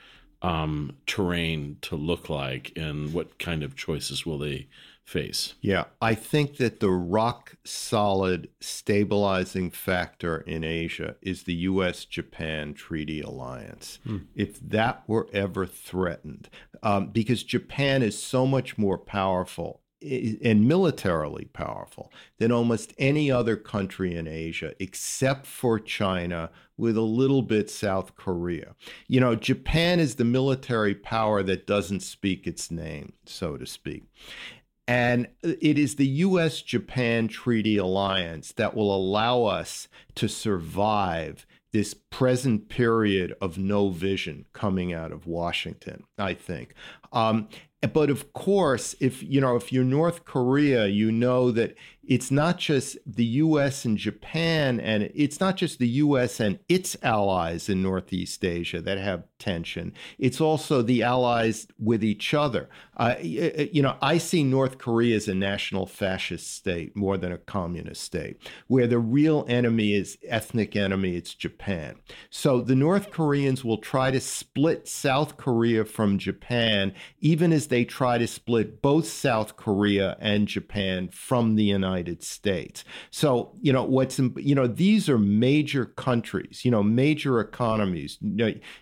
um, 0.42 0.98
terrain 1.06 1.78
to 1.82 1.96
look 1.96 2.30
like, 2.30 2.72
and 2.76 3.14
what 3.14 3.40
kind 3.40 3.64
of 3.64 3.76
choices 3.76 4.26
will 4.26 4.38
they 4.38 4.68
face? 5.06 5.54
Yeah, 5.62 5.86
I 6.02 6.16
think 6.16 6.58
that 6.58 6.80
the 6.80 6.90
rock 6.90 7.56
solid 7.64 8.50
stabilizing 8.60 9.72
factor 9.72 10.38
in 10.42 10.64
Asia 10.64 11.16
is 11.22 11.44
the 11.44 11.54
US 11.54 12.06
Japan 12.06 12.74
Treaty 12.74 13.22
Alliance. 13.22 14.00
Hmm. 14.04 14.18
If 14.36 14.60
that 14.60 15.04
were 15.08 15.28
ever 15.32 15.66
threatened, 15.66 16.50
um, 16.82 17.08
because 17.08 17.44
Japan 17.44 18.02
is 18.04 18.22
so 18.22 18.46
much 18.46 18.78
more 18.78 18.98
powerful 18.98 19.82
and 20.44 20.68
militarily 20.68 21.46
powerful 21.46 22.12
than 22.38 22.52
almost 22.52 22.94
any 22.98 23.32
other 23.32 23.56
country 23.56 24.16
in 24.16 24.28
Asia, 24.28 24.74
except 24.80 25.46
for 25.46 25.80
China, 25.80 26.52
with 26.78 26.98
a 26.98 27.02
little 27.02 27.42
bit 27.42 27.70
South 27.70 28.16
Korea. 28.16 28.76
You 29.08 29.20
know, 29.20 29.36
Japan 29.36 30.00
is 30.00 30.16
the 30.16 30.26
military 30.26 30.96
power 30.96 31.42
that 31.44 31.68
doesn't 31.68 32.02
speak 32.02 32.46
its 32.46 32.70
name, 32.70 33.14
so 33.26 33.58
to 33.58 33.66
speak. 33.66 34.04
And 34.88 35.28
it 35.42 35.80
is 35.80 35.96
the 35.96 36.08
US 36.08 36.62
Japan 36.62 37.28
Treaty 37.28 37.78
Alliance 37.78 38.52
that 38.54 38.76
will 38.76 38.96
allow 38.96 39.44
us 39.44 39.88
to 40.16 40.28
survive 40.28 41.48
this 41.72 41.94
present 41.94 42.70
period 42.70 43.36
of 43.42 43.58
no 43.58 43.90
vision 43.90 44.46
coming 44.54 44.94
out 44.94 45.12
of 45.12 45.28
Washington, 45.28 46.04
I 46.18 46.34
think. 46.34 46.74
Um, 47.16 47.48
but 47.94 48.10
of 48.10 48.34
course, 48.34 48.96
if 49.00 49.22
you 49.24 49.42
know 49.42 49.56
if 49.56 49.72
you're 49.72 49.84
North 49.84 50.26
Korea, 50.26 50.88
you 50.88 51.12
know 51.12 51.52
that 51.52 51.76
it's 52.08 52.30
not 52.30 52.58
just 52.58 52.98
the 53.06 53.26
U.S. 53.26 53.86
and 53.86 53.98
Japan, 53.98 54.80
and 54.80 55.10
it's 55.16 55.40
not 55.40 55.56
just 55.56 55.80
the 55.80 55.88
U.S. 55.88 56.40
and 56.40 56.60
its 56.70 56.96
allies 57.02 57.68
in 57.68 57.82
Northeast 57.82 58.46
Asia 58.46 58.82
that 58.82 58.98
have 58.98 59.24
tension. 59.40 59.94
It's 60.20 60.40
also 60.40 60.82
the 60.82 61.04
allies 61.04 61.68
with 61.80 62.04
each 62.04 62.34
other. 62.34 62.70
Uh, 62.98 63.16
you 63.22 63.82
know, 63.82 63.98
I 64.02 64.18
see 64.18 64.44
North 64.44 64.78
Korea 64.78 65.16
as 65.16 65.28
a 65.28 65.36
national 65.36 65.86
fascist 65.86 66.56
state 66.56 66.96
more 66.96 67.18
than 67.18 67.32
a 67.32 67.38
communist 67.38 68.04
state, 68.04 68.38
where 68.68 68.88
the 68.88 69.00
real 69.00 69.46
enemy 69.48 69.94
is 69.94 70.18
ethnic 70.28 70.76
enemy. 70.76 71.16
It's 71.16 71.34
Japan. 71.34 71.96
So 72.30 72.62
the 72.62 72.76
North 72.76 73.12
Koreans 73.12 73.64
will 73.64 73.80
try 73.80 74.12
to 74.12 74.20
split 74.20 74.88
South 74.88 75.38
Korea 75.38 75.86
from 75.86 76.20
Japan, 76.20 76.94
even 77.20 77.52
as 77.52 77.68
they 77.68 77.86
try 77.86 78.18
to 78.18 78.28
split 78.28 78.82
both 78.82 79.08
South 79.08 79.56
Korea 79.56 80.18
and 80.20 80.48
Japan 80.48 81.10
from 81.10 81.56
the 81.56 81.64
United 81.64 82.24
States. 82.24 82.84
So, 83.12 83.54
you 83.62 83.74
know, 83.74 83.84
what's, 83.84 84.20
you 84.38 84.56
know, 84.56 84.68
these 84.68 85.10
are 85.10 85.18
major 85.18 85.86
countries, 85.86 86.64
you 86.64 86.72
know, 86.72 86.84
major 86.84 87.40
economies, 87.40 88.18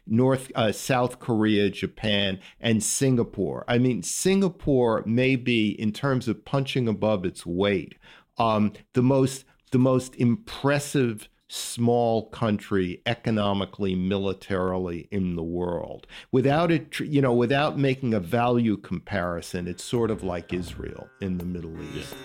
North, 0.08 0.52
uh, 0.56 0.72
South 0.72 1.20
Korea, 1.20 1.70
Japan, 1.70 2.40
and 2.60 2.84
Singapore. 2.84 3.66
I 3.68 3.78
mean, 3.78 4.04
Singapore 4.04 5.04
may 5.06 5.36
be, 5.36 5.70
in 5.80 5.92
terms 5.92 6.28
of 6.28 6.46
punching 6.46 6.88
above 6.88 7.26
its 7.26 7.46
weight, 7.46 7.96
um, 8.38 8.74
the 8.94 9.04
most 9.04 9.46
the 9.72 9.80
most 9.80 10.16
impressive 10.18 11.28
small 11.54 12.30
country 12.30 13.02
economically, 13.06 13.96
militarily 13.96 15.08
in 15.12 15.36
the 15.36 15.44
world. 15.44 16.08
Without 16.32 16.72
it, 16.72 17.00
you 17.00 17.22
know, 17.22 17.34
without 17.34 17.78
making 17.78 18.14
a 18.14 18.20
value 18.20 18.76
comparison, 18.78 19.68
it's 19.68 19.84
sort 19.84 20.10
of 20.10 20.24
like 20.24 20.52
Israel 20.52 21.08
in 21.22 21.38
the 21.38 21.46
Middle 21.46 21.76
East. 21.96 22.16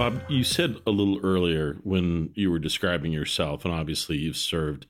Bob, 0.00 0.22
you 0.30 0.42
said 0.44 0.76
a 0.86 0.90
little 0.90 1.20
earlier 1.22 1.76
when 1.82 2.30
you 2.34 2.50
were 2.50 2.58
describing 2.58 3.12
yourself, 3.12 3.66
and 3.66 3.74
obviously 3.74 4.16
you've 4.16 4.34
served 4.34 4.86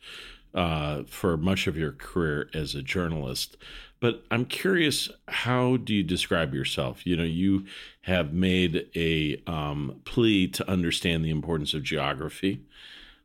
uh, 0.55 1.03
for 1.03 1.37
much 1.37 1.67
of 1.67 1.77
your 1.77 1.91
career 1.91 2.49
as 2.55 2.77
a 2.77 2.83
journalist. 2.83 3.57
But 3.99 4.23
I'm 4.31 4.45
curious, 4.45 5.11
how 5.27 5.79
do 5.79 5.97
you 5.97 6.05
describe 6.05 6.55
yourself? 6.55 7.05
You 7.05 7.17
know, 7.17 7.25
you 7.25 7.65
have 8.03 8.33
made 8.33 8.87
a 8.95 9.43
um, 9.49 10.01
plea 10.05 10.47
to 10.47 10.71
understand 10.71 11.25
the 11.25 11.31
importance 11.31 11.75
of 11.75 11.83
geography. 11.83 12.61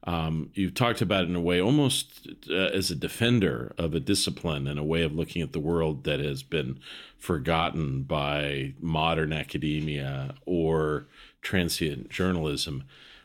Um, 0.05 0.51
you've 0.53 0.75
talked 0.75 1.01
about 1.01 1.23
it 1.23 1.29
in 1.29 1.35
a 1.35 1.41
way 1.41 1.59
almost 1.59 2.27
uh, 2.49 2.53
as 2.53 2.91
a 2.91 2.95
defender 2.95 3.73
of 3.77 3.95
a 3.95 3.99
discipline 3.99 4.67
and 4.67 4.79
a 4.79 4.83
way 4.83 5.01
of 5.01 5.15
looking 5.15 5.41
at 5.41 5.51
the 5.51 5.59
world 5.59 6.03
that 6.03 6.19
has 6.19 6.43
been 6.43 6.79
forgotten 7.17 8.03
by 8.03 8.73
modern 8.79 9.33
academia 9.33 10.35
or 10.45 11.07
transient 11.41 12.09
journalism. 12.09 12.83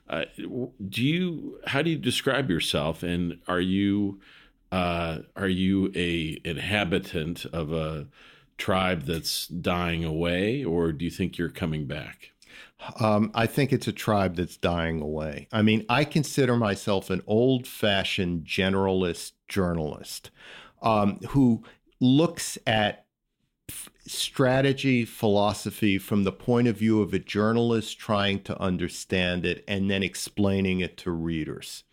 Uh, 0.09 0.25
do 0.37 1.05
you? 1.05 1.61
How 1.67 1.83
do 1.83 1.91
you 1.91 1.99
describe 1.99 2.51
yourself? 2.51 3.03
And 3.03 3.39
are 3.47 3.61
you 3.61 4.21
uh, 4.73 5.19
are 5.37 5.49
you 5.49 5.93
a 5.95 6.41
inhabitant 6.45 7.45
of 7.47 7.73
a 7.73 8.07
tribe 8.57 9.03
that's 9.03 9.47
dying 9.49 10.05
away, 10.05 10.65
or 10.65 10.93
do 10.93 11.05
you 11.05 11.11
think 11.11 11.39
you're 11.39 11.49
coming 11.49 11.87
back? 11.87 12.33
Um, 12.99 13.31
I 13.35 13.47
think 13.47 13.73
it's 13.73 13.89
a 13.89 13.93
tribe 13.93 14.37
that's 14.37 14.57
dying 14.57 15.01
away. 15.01 15.49
I 15.53 15.63
mean, 15.63 15.85
I 15.89 16.05
consider 16.05 16.57
myself 16.57 17.11
an 17.11 17.23
old 17.27 17.67
fashioned 17.67 18.45
generalist 18.45 19.33
journalist 19.49 20.31
um, 20.83 21.19
who 21.31 21.63
looks 22.01 22.57
at 22.67 23.05
strategy, 24.07 25.05
philosophy 25.05 25.99
from 25.99 26.25
the 26.25 26.33
point 26.33 26.69
of 26.69 26.77
view 26.77 27.03
of 27.03 27.15
a 27.15 27.19
journalist 27.19 27.99
trying 27.99 28.43
to 28.43 28.61
understand 28.61 29.45
it 29.45 29.63
and 29.69 29.91
then 29.91 30.03
explaining 30.03 30.81
it 30.81 30.97
to 30.97 31.11
readers. 31.11 31.85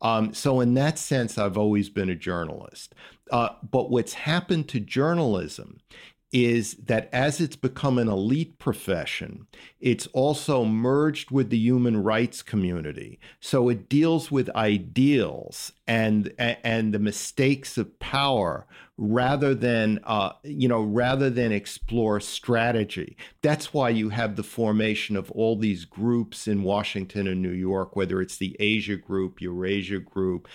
Um, 0.00 0.32
so, 0.32 0.60
in 0.60 0.74
that 0.74 0.98
sense, 0.98 1.36
I've 1.36 1.58
always 1.58 1.90
been 1.90 2.08
a 2.08 2.14
journalist. 2.14 2.94
Uh, 3.30 3.50
but 3.68 3.90
what's 3.90 4.14
happened 4.14 4.68
to 4.68 4.80
journalism 4.80 5.80
is 6.32 6.74
that 6.74 7.08
as 7.12 7.40
it's 7.40 7.56
become 7.56 7.98
an 7.98 8.08
elite 8.08 8.58
profession, 8.58 9.46
it's 9.80 10.06
also 10.08 10.64
merged 10.64 11.30
with 11.30 11.50
the 11.50 11.58
human 11.58 12.02
rights 12.02 12.42
community. 12.42 13.18
So 13.40 13.68
it 13.68 13.88
deals 13.88 14.30
with 14.30 14.50
ideals 14.54 15.72
and 15.86 16.32
and 16.38 16.92
the 16.92 16.98
mistakes 16.98 17.78
of 17.78 17.98
power 17.98 18.66
rather 18.98 19.54
than 19.54 20.00
uh, 20.04 20.32
you 20.42 20.68
know 20.68 20.82
rather 20.82 21.30
than 21.30 21.52
explore 21.52 22.20
strategy. 22.20 23.16
That's 23.40 23.72
why 23.72 23.90
you 23.90 24.10
have 24.10 24.36
the 24.36 24.42
formation 24.42 25.16
of 25.16 25.30
all 25.30 25.56
these 25.56 25.84
groups 25.84 26.48
in 26.48 26.64
Washington 26.64 27.28
and 27.28 27.40
New 27.40 27.52
York, 27.52 27.94
whether 27.94 28.20
it's 28.20 28.36
the 28.36 28.56
Asia 28.58 28.96
Group, 28.96 29.40
Eurasia 29.40 30.00
Group, 30.00 30.48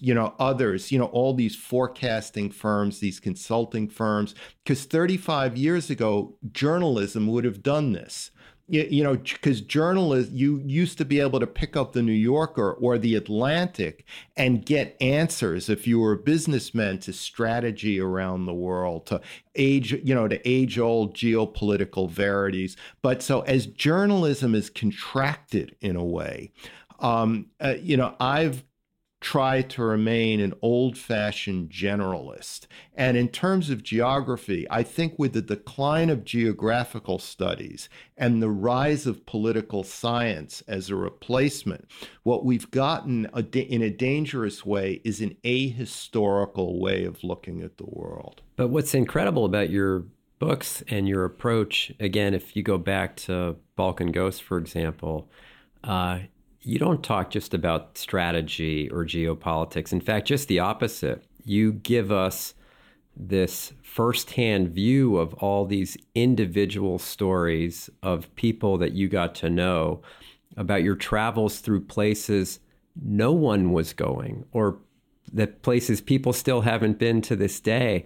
you 0.00 0.14
know 0.14 0.34
others, 0.38 0.90
you 0.90 0.98
know 0.98 1.06
all 1.06 1.34
these 1.34 1.54
forecasting 1.54 2.50
firms, 2.50 2.98
these 3.00 3.20
consulting 3.20 3.88
firms. 3.88 4.34
Because 4.64 4.84
35 4.84 5.56
years 5.56 5.90
ago, 5.90 6.36
journalism 6.50 7.26
would 7.26 7.44
have 7.44 7.62
done 7.62 7.92
this 7.92 8.30
you, 8.70 8.86
you 8.88 9.02
know, 9.02 9.16
because 9.16 9.60
journalists, 9.60 10.32
you 10.32 10.62
used 10.64 10.96
to 10.98 11.04
be 11.04 11.18
able 11.18 11.40
to 11.40 11.46
pick 11.46 11.76
up 11.76 11.92
the 11.92 12.02
New 12.02 12.12
Yorker 12.12 12.72
or 12.72 12.98
the 12.98 13.16
Atlantic 13.16 14.04
and 14.36 14.64
get 14.64 14.96
answers 15.00 15.68
if 15.68 15.88
you 15.88 15.98
were 15.98 16.12
a 16.12 16.16
businessman 16.16 16.98
to 17.00 17.12
strategy 17.12 17.98
around 17.98 18.46
the 18.46 18.54
world, 18.54 19.06
to 19.06 19.20
age, 19.56 19.92
you 19.92 20.14
know, 20.14 20.28
to 20.28 20.48
age 20.48 20.78
old 20.78 21.14
geopolitical 21.14 22.08
verities. 22.08 22.76
But 23.02 23.22
so 23.22 23.40
as 23.40 23.66
journalism 23.66 24.54
is 24.54 24.70
contracted 24.70 25.74
in 25.80 25.96
a 25.96 26.04
way, 26.04 26.52
um, 27.00 27.46
uh, 27.60 27.74
you 27.80 27.96
know, 27.96 28.14
I've 28.20 28.62
try 29.20 29.60
to 29.60 29.82
remain 29.82 30.40
an 30.40 30.54
old 30.62 30.96
fashioned 30.96 31.68
generalist. 31.68 32.66
And 32.94 33.16
in 33.16 33.28
terms 33.28 33.68
of 33.68 33.82
geography, 33.82 34.66
I 34.70 34.82
think 34.82 35.18
with 35.18 35.34
the 35.34 35.42
decline 35.42 36.08
of 36.08 36.24
geographical 36.24 37.18
studies 37.18 37.90
and 38.16 38.42
the 38.42 38.50
rise 38.50 39.06
of 39.06 39.26
political 39.26 39.84
science 39.84 40.62
as 40.66 40.88
a 40.88 40.96
replacement, 40.96 41.90
what 42.22 42.46
we've 42.46 42.70
gotten 42.70 43.26
in 43.52 43.82
a 43.82 43.90
dangerous 43.90 44.64
way 44.64 45.02
is 45.04 45.20
an 45.20 45.36
ahistorical 45.44 46.78
way 46.78 47.04
of 47.04 47.22
looking 47.22 47.62
at 47.62 47.76
the 47.76 47.86
world. 47.86 48.40
But 48.56 48.68
what's 48.68 48.94
incredible 48.94 49.44
about 49.44 49.68
your 49.68 50.04
books 50.38 50.82
and 50.88 51.06
your 51.06 51.26
approach, 51.26 51.92
again, 52.00 52.32
if 52.32 52.56
you 52.56 52.62
go 52.62 52.78
back 52.78 53.16
to 53.16 53.56
Balkan 53.76 54.12
Ghosts, 54.12 54.40
for 54.40 54.56
example, 54.56 55.30
uh, 55.84 56.20
you 56.62 56.78
don't 56.78 57.02
talk 57.02 57.30
just 57.30 57.54
about 57.54 57.96
strategy 57.96 58.90
or 58.90 59.04
geopolitics. 59.04 59.92
In 59.92 60.00
fact, 60.00 60.28
just 60.28 60.48
the 60.48 60.58
opposite. 60.58 61.24
You 61.44 61.72
give 61.72 62.12
us 62.12 62.54
this 63.16 63.72
firsthand 63.82 64.68
view 64.68 65.16
of 65.16 65.34
all 65.34 65.66
these 65.66 65.96
individual 66.14 66.98
stories 66.98 67.90
of 68.02 68.34
people 68.36 68.78
that 68.78 68.92
you 68.92 69.08
got 69.08 69.34
to 69.36 69.50
know 69.50 70.02
about 70.56 70.82
your 70.82 70.96
travels 70.96 71.60
through 71.60 71.80
places 71.80 72.60
no 73.02 73.32
one 73.32 73.72
was 73.72 73.92
going 73.92 74.44
or 74.52 74.78
the 75.32 75.46
places 75.46 76.00
people 76.00 76.32
still 76.32 76.62
haven't 76.62 76.98
been 76.98 77.22
to 77.22 77.36
this 77.36 77.60
day. 77.60 78.04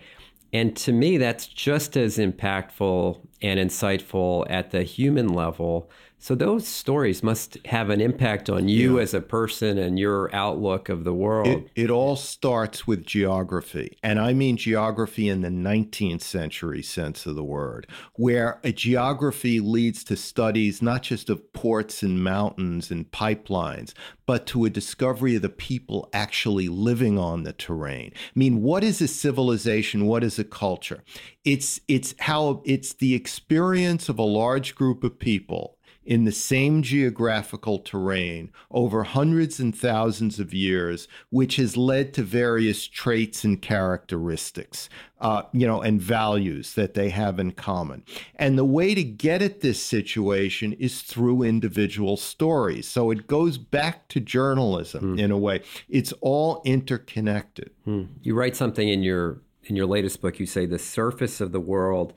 And 0.52 0.76
to 0.76 0.92
me, 0.92 1.16
that's 1.16 1.46
just 1.46 1.96
as 1.96 2.18
impactful 2.18 3.20
and 3.42 3.60
insightful 3.60 4.46
at 4.48 4.70
the 4.70 4.82
human 4.82 5.28
level 5.28 5.90
so 6.24 6.34
those 6.34 6.66
stories 6.66 7.22
must 7.22 7.58
have 7.66 7.90
an 7.90 8.00
impact 8.00 8.48
on 8.48 8.66
you 8.66 8.96
yeah. 8.96 9.02
as 9.02 9.12
a 9.12 9.20
person 9.20 9.76
and 9.76 9.98
your 9.98 10.34
outlook 10.34 10.88
of 10.88 11.04
the 11.04 11.12
world. 11.12 11.48
It, 11.48 11.70
it, 11.76 11.90
all 11.90 12.16
starts 12.16 12.86
with 12.86 13.04
geography, 13.04 13.98
and 14.02 14.18
I 14.18 14.32
mean 14.32 14.56
geography 14.56 15.28
in 15.28 15.42
the 15.42 15.50
19th 15.50 16.22
century 16.22 16.82
sense 16.82 17.26
of 17.26 17.34
the 17.34 17.44
word, 17.44 17.86
where 18.14 18.58
a 18.64 18.72
geography 18.72 19.60
leads 19.60 20.02
to 20.04 20.16
studies 20.16 20.80
not 20.80 21.02
just 21.02 21.28
of 21.28 21.52
ports 21.52 22.02
and 22.02 22.24
mountains 22.24 22.90
and 22.90 23.10
pipelines, 23.10 23.92
but 24.24 24.46
to 24.46 24.64
a 24.64 24.70
discovery 24.70 25.36
of 25.36 25.42
the 25.42 25.50
people 25.50 26.08
actually 26.14 26.68
living 26.68 27.18
on 27.18 27.42
the 27.42 27.52
terrain. 27.52 28.12
I 28.14 28.38
mean, 28.38 28.62
what 28.62 28.82
is 28.82 29.02
a 29.02 29.08
civilization? 29.08 30.06
What 30.06 30.24
is 30.24 30.38
a 30.38 30.44
culture? 30.44 31.04
It's 31.44 31.80
it's 31.88 32.14
how 32.20 32.62
it's 32.64 32.94
the 32.94 33.14
experience 33.14 34.08
of 34.08 34.18
a 34.18 34.22
large 34.22 34.74
group 34.74 35.04
of 35.04 35.18
people 35.18 35.78
in 36.04 36.24
the 36.24 36.32
same 36.32 36.82
geographical 36.82 37.78
terrain 37.78 38.50
over 38.70 39.04
hundreds 39.04 39.58
and 39.58 39.76
thousands 39.76 40.38
of 40.38 40.52
years, 40.52 41.08
which 41.30 41.56
has 41.56 41.76
led 41.76 42.12
to 42.14 42.22
various 42.22 42.86
traits 42.86 43.44
and 43.44 43.62
characteristics, 43.62 44.88
uh, 45.20 45.42
you 45.52 45.66
know, 45.66 45.80
and 45.80 46.00
values 46.00 46.74
that 46.74 46.94
they 46.94 47.08
have 47.08 47.38
in 47.38 47.52
common. 47.52 48.02
And 48.36 48.58
the 48.58 48.64
way 48.64 48.94
to 48.94 49.02
get 49.02 49.40
at 49.40 49.60
this 49.60 49.82
situation 49.82 50.74
is 50.74 51.02
through 51.02 51.42
individual 51.42 52.16
stories. 52.16 52.86
So 52.86 53.10
it 53.10 53.26
goes 53.26 53.56
back 53.56 54.08
to 54.08 54.20
journalism 54.20 55.16
mm. 55.16 55.20
in 55.20 55.30
a 55.30 55.38
way. 55.38 55.62
It's 55.88 56.12
all 56.20 56.60
interconnected. 56.64 57.70
Mm. 57.86 58.08
You 58.22 58.34
write 58.34 58.56
something 58.56 58.88
in 58.88 59.02
your 59.02 59.40
in 59.66 59.76
your 59.76 59.86
latest 59.86 60.20
book. 60.20 60.38
You 60.38 60.46
say 60.46 60.66
the 60.66 60.78
surface 60.78 61.40
of 61.40 61.52
the 61.52 61.60
world 61.60 62.12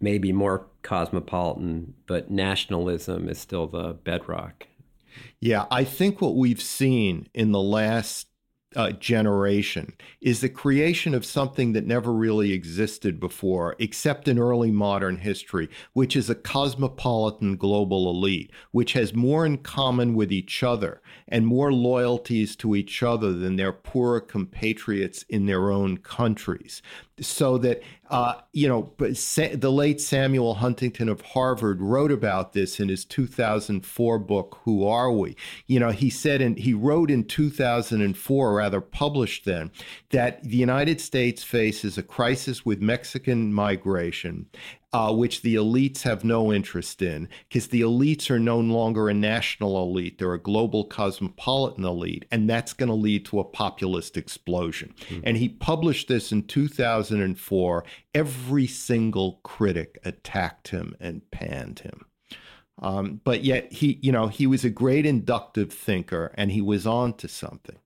may 0.00 0.18
be 0.18 0.32
more 0.32 0.66
cosmopolitan, 0.82 1.94
but 2.06 2.30
nationalism 2.30 3.28
is 3.28 3.38
still 3.38 3.66
the 3.66 3.94
bedrock. 3.94 4.66
Yeah, 5.40 5.66
I 5.70 5.84
think 5.84 6.20
what 6.20 6.36
we've 6.36 6.62
seen 6.62 7.28
in 7.34 7.52
the 7.52 7.60
last 7.60 8.26
uh, 8.76 8.92
generation 8.92 9.94
is 10.20 10.40
the 10.40 10.48
creation 10.48 11.14
of 11.14 11.24
something 11.24 11.72
that 11.72 11.86
never 11.86 12.12
really 12.12 12.52
existed 12.52 13.20
before, 13.20 13.76
except 13.78 14.28
in 14.28 14.38
early 14.38 14.70
modern 14.70 15.18
history, 15.18 15.68
which 15.92 16.16
is 16.16 16.28
a 16.28 16.34
cosmopolitan 16.34 17.56
global 17.56 18.08
elite, 18.10 18.50
which 18.72 18.92
has 18.94 19.14
more 19.14 19.46
in 19.46 19.58
common 19.58 20.14
with 20.14 20.32
each 20.32 20.62
other 20.62 21.00
and 21.28 21.46
more 21.46 21.72
loyalties 21.72 22.56
to 22.56 22.74
each 22.74 23.02
other 23.02 23.32
than 23.32 23.56
their 23.56 23.72
poorer 23.72 24.20
compatriots 24.20 25.22
in 25.28 25.46
their 25.46 25.70
own 25.70 25.96
countries 25.98 26.82
so 27.20 27.58
that 27.58 27.82
uh, 28.10 28.34
you 28.52 28.68
know 28.68 28.92
the 28.98 29.72
late 29.72 30.00
samuel 30.00 30.54
huntington 30.54 31.08
of 31.08 31.20
harvard 31.20 31.80
wrote 31.80 32.10
about 32.10 32.52
this 32.52 32.80
in 32.80 32.88
his 32.88 33.04
2004 33.04 34.18
book 34.18 34.60
who 34.64 34.86
are 34.86 35.12
we? 35.12 35.36
You 35.66 35.80
know 35.80 35.90
he 35.90 36.10
said 36.10 36.40
and 36.40 36.58
he 36.58 36.74
wrote 36.74 37.10
in 37.10 37.24
2004 37.24 38.54
rather 38.54 38.80
published 38.80 39.44
then 39.44 39.70
that 40.10 40.42
the 40.42 40.56
united 40.56 41.00
states 41.00 41.42
faces 41.44 41.96
a 41.96 42.02
crisis 42.02 42.64
with 42.64 42.80
mexican 42.80 43.52
migration 43.52 44.46
uh, 44.94 45.12
which 45.12 45.42
the 45.42 45.56
elites 45.56 46.02
have 46.02 46.22
no 46.22 46.52
interest 46.52 47.02
in, 47.02 47.28
because 47.48 47.66
the 47.66 47.80
elites 47.80 48.30
are 48.30 48.38
no 48.38 48.60
longer 48.60 49.08
a 49.08 49.14
national 49.14 49.82
elite; 49.82 50.18
they're 50.18 50.34
a 50.34 50.38
global 50.38 50.84
cosmopolitan 50.84 51.84
elite, 51.84 52.24
and 52.30 52.48
that's 52.48 52.72
going 52.72 52.88
to 52.88 52.94
lead 52.94 53.24
to 53.24 53.40
a 53.40 53.44
populist 53.44 54.16
explosion. 54.16 54.94
Mm-hmm. 55.08 55.22
And 55.24 55.36
he 55.36 55.48
published 55.48 56.06
this 56.06 56.30
in 56.30 56.46
2004. 56.46 57.84
Every 58.14 58.68
single 58.68 59.40
critic 59.42 59.98
attacked 60.04 60.68
him 60.68 60.94
and 61.00 61.28
panned 61.32 61.80
him. 61.80 62.06
Um, 62.80 63.20
but 63.24 63.42
yet 63.42 63.72
he, 63.72 63.98
you 64.00 64.12
know, 64.12 64.28
he 64.28 64.46
was 64.46 64.64
a 64.64 64.70
great 64.70 65.06
inductive 65.06 65.72
thinker, 65.72 66.32
and 66.36 66.52
he 66.52 66.60
was 66.60 66.86
on 66.86 67.14
to 67.14 67.26
something. 67.26 67.78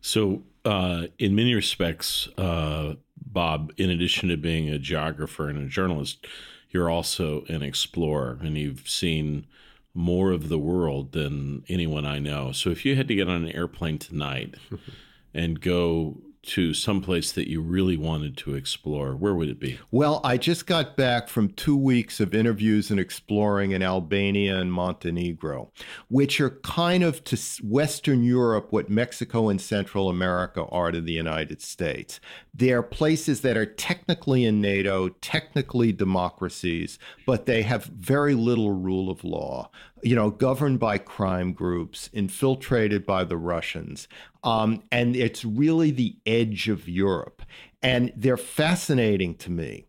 So, 0.00 0.44
uh, 0.64 1.08
in 1.18 1.34
many 1.34 1.54
respects, 1.54 2.28
uh, 2.38 2.94
Bob, 3.36 3.70
in 3.76 3.90
addition 3.90 4.30
to 4.30 4.36
being 4.38 4.70
a 4.70 4.78
geographer 4.78 5.50
and 5.50 5.58
a 5.58 5.68
journalist, 5.68 6.26
you're 6.70 6.88
also 6.88 7.44
an 7.50 7.62
explorer 7.62 8.38
and 8.40 8.56
you've 8.56 8.88
seen 8.88 9.46
more 9.92 10.30
of 10.30 10.48
the 10.48 10.58
world 10.58 11.12
than 11.12 11.62
anyone 11.68 12.06
I 12.06 12.18
know. 12.18 12.52
So 12.52 12.70
if 12.70 12.86
you 12.86 12.96
had 12.96 13.08
to 13.08 13.14
get 13.14 13.28
on 13.28 13.44
an 13.44 13.52
airplane 13.52 13.98
tonight 13.98 14.54
and 15.34 15.60
go 15.60 16.16
to 16.46 16.72
some 16.74 17.00
place 17.00 17.32
that 17.32 17.48
you 17.48 17.60
really 17.60 17.96
wanted 17.96 18.36
to 18.38 18.54
explore, 18.54 19.14
where 19.14 19.34
would 19.34 19.48
it 19.48 19.58
be? 19.58 19.78
Well, 19.90 20.20
I 20.24 20.36
just 20.36 20.66
got 20.66 20.96
back 20.96 21.28
from 21.28 21.50
two 21.50 21.76
weeks 21.76 22.20
of 22.20 22.34
interviews 22.34 22.90
and 22.90 23.00
exploring 23.00 23.72
in 23.72 23.82
Albania 23.82 24.58
and 24.58 24.72
Montenegro, 24.72 25.70
which 26.08 26.40
are 26.40 26.50
kind 26.50 27.02
of 27.02 27.24
to 27.24 27.36
Western 27.62 28.22
Europe 28.22 28.68
what 28.70 28.88
Mexico 28.88 29.48
and 29.48 29.60
Central 29.60 30.08
America 30.08 30.64
are 30.66 30.92
to 30.92 31.00
the 31.00 31.12
United 31.12 31.60
States. 31.60 32.20
They're 32.54 32.82
places 32.82 33.42
that 33.42 33.56
are 33.56 33.66
technically 33.66 34.44
in 34.44 34.60
NATO, 34.60 35.08
technically 35.20 35.92
democracies, 35.92 36.98
but 37.26 37.46
they 37.46 37.62
have 37.62 37.84
very 37.84 38.34
little 38.34 38.70
rule 38.70 39.10
of 39.10 39.24
law 39.24 39.70
you 40.02 40.14
know, 40.14 40.30
governed 40.30 40.78
by 40.78 40.98
crime 40.98 41.52
groups, 41.52 42.10
infiltrated 42.12 43.06
by 43.06 43.24
the 43.24 43.36
Russians. 43.36 44.08
Um, 44.44 44.82
and 44.92 45.16
it's 45.16 45.44
really 45.44 45.90
the 45.90 46.16
edge 46.26 46.68
of 46.68 46.88
Europe. 46.88 47.42
And 47.82 48.12
they're 48.16 48.36
fascinating 48.36 49.36
to 49.36 49.50
me 49.50 49.86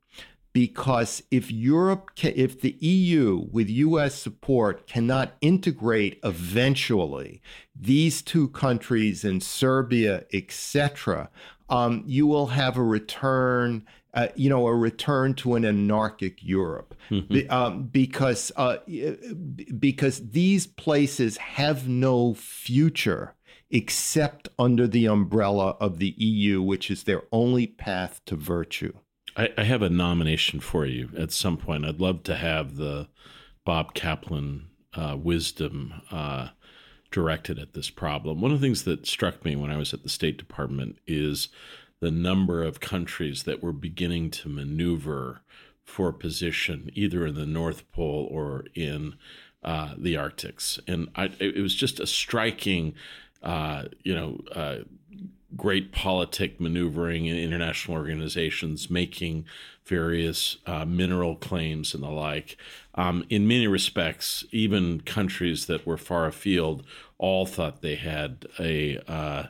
because 0.54 1.22
if 1.30 1.52
Europe, 1.52 2.12
can, 2.16 2.34
if 2.36 2.62
the 2.62 2.76
EU 2.80 3.48
with 3.52 3.70
US 3.70 4.16
support 4.16 4.88
cannot 4.88 5.36
integrate 5.40 6.20
eventually 6.24 7.42
these 7.80 8.24
two 8.24 8.48
countries 8.48 9.24
in 9.24 9.40
Serbia, 9.40 10.26
etc., 10.34 11.30
um, 11.70 12.04
you 12.08 12.26
will 12.26 12.48
have 12.48 12.76
a 12.76 12.84
return 12.84 13.86
uh, 14.14 14.28
you 14.36 14.50
know, 14.50 14.68
a 14.68 14.76
return 14.76 15.34
to 15.36 15.56
an 15.56 15.66
anarchic 15.66 16.44
Europe, 16.44 16.96
mm-hmm. 17.10 17.52
um, 17.52 17.84
because 17.84 18.52
uh, 18.56 18.78
because 19.78 20.30
these 20.30 20.66
places 20.66 21.38
have 21.38 21.88
no 21.88 22.34
future 22.34 23.36
except 23.70 24.48
under 24.58 24.88
the 24.88 25.06
umbrella 25.06 25.76
of 25.80 26.00
the 26.00 26.14
EU, 26.18 26.62
which 26.62 26.90
is 26.90 27.04
their 27.04 27.24
only 27.32 27.68
path 27.68 28.22
to 28.26 28.36
virtue. 28.36 28.94
I, 29.36 29.50
I 29.58 29.64
have 29.64 29.82
a 29.82 29.90
nomination 29.90 30.60
for 30.60 30.86
you 30.86 31.10
at 31.18 31.32
some 31.32 31.58
point. 31.58 31.86
I'd 31.86 32.00
love 32.00 32.24
to 32.24 32.36
have 32.36 32.78
the 32.78 33.10
Bob 33.66 33.94
Kaplan 33.94 34.70
uh, 34.94 35.18
wisdom 35.20 36.02
uh, 36.12 36.50
directed 37.12 37.60
at 37.60 37.74
this 37.74 37.90
problem. 37.90 38.42
One 38.42 38.52
of 38.52 38.60
the 38.60 38.66
things 38.66 38.84
that 38.84 39.06
struck 39.06 39.44
me 39.46 39.56
when 39.56 39.72
I 39.72 39.78
was 39.78 39.94
at 39.94 40.04
the 40.04 40.10
State 40.10 40.38
Department 40.38 40.98
is 41.06 41.50
the 42.00 42.12
number 42.12 42.64
of 42.64 42.80
countries 42.80 43.44
that 43.44 43.64
were 43.64 43.74
beginning 43.74 44.30
to 44.30 44.50
maneuver 44.50 45.42
for 45.84 46.12
position 46.12 46.90
either 46.94 47.26
in 47.26 47.36
the 47.36 47.46
North 47.46 47.90
Pole 47.92 48.28
or 48.30 48.66
in 48.76 49.16
uh, 49.64 49.94
the 49.98 50.18
Arctics. 50.18 50.80
And 50.88 51.10
I, 51.16 51.32
it 51.40 51.62
was 51.62 51.74
just 51.74 52.00
a 52.00 52.08
striking, 52.08 52.94
uh, 53.42 53.86
you 54.04 54.14
know, 54.14 54.40
uh, 54.54 54.78
great 55.56 55.92
politic 55.92 56.60
maneuvering 56.60 57.26
in 57.26 57.38
international 57.38 57.98
organizations 57.98 58.90
making 58.90 59.46
various 59.86 60.58
uh, 60.66 60.86
mineral 60.86 61.36
claims 61.36 61.94
and 61.94 62.04
the 62.04 62.10
like. 62.10 62.58
Um, 62.96 63.26
in 63.30 63.48
many 63.48 63.68
respects, 63.68 64.44
even 64.52 65.02
countries 65.02 65.66
that 65.68 65.88
were 65.88 65.98
far 65.98 66.26
afield 66.26 66.86
all 67.18 67.46
thought 67.46 67.82
they 67.82 67.96
had 67.96 68.46
a 68.60 69.00
uh, 69.08 69.48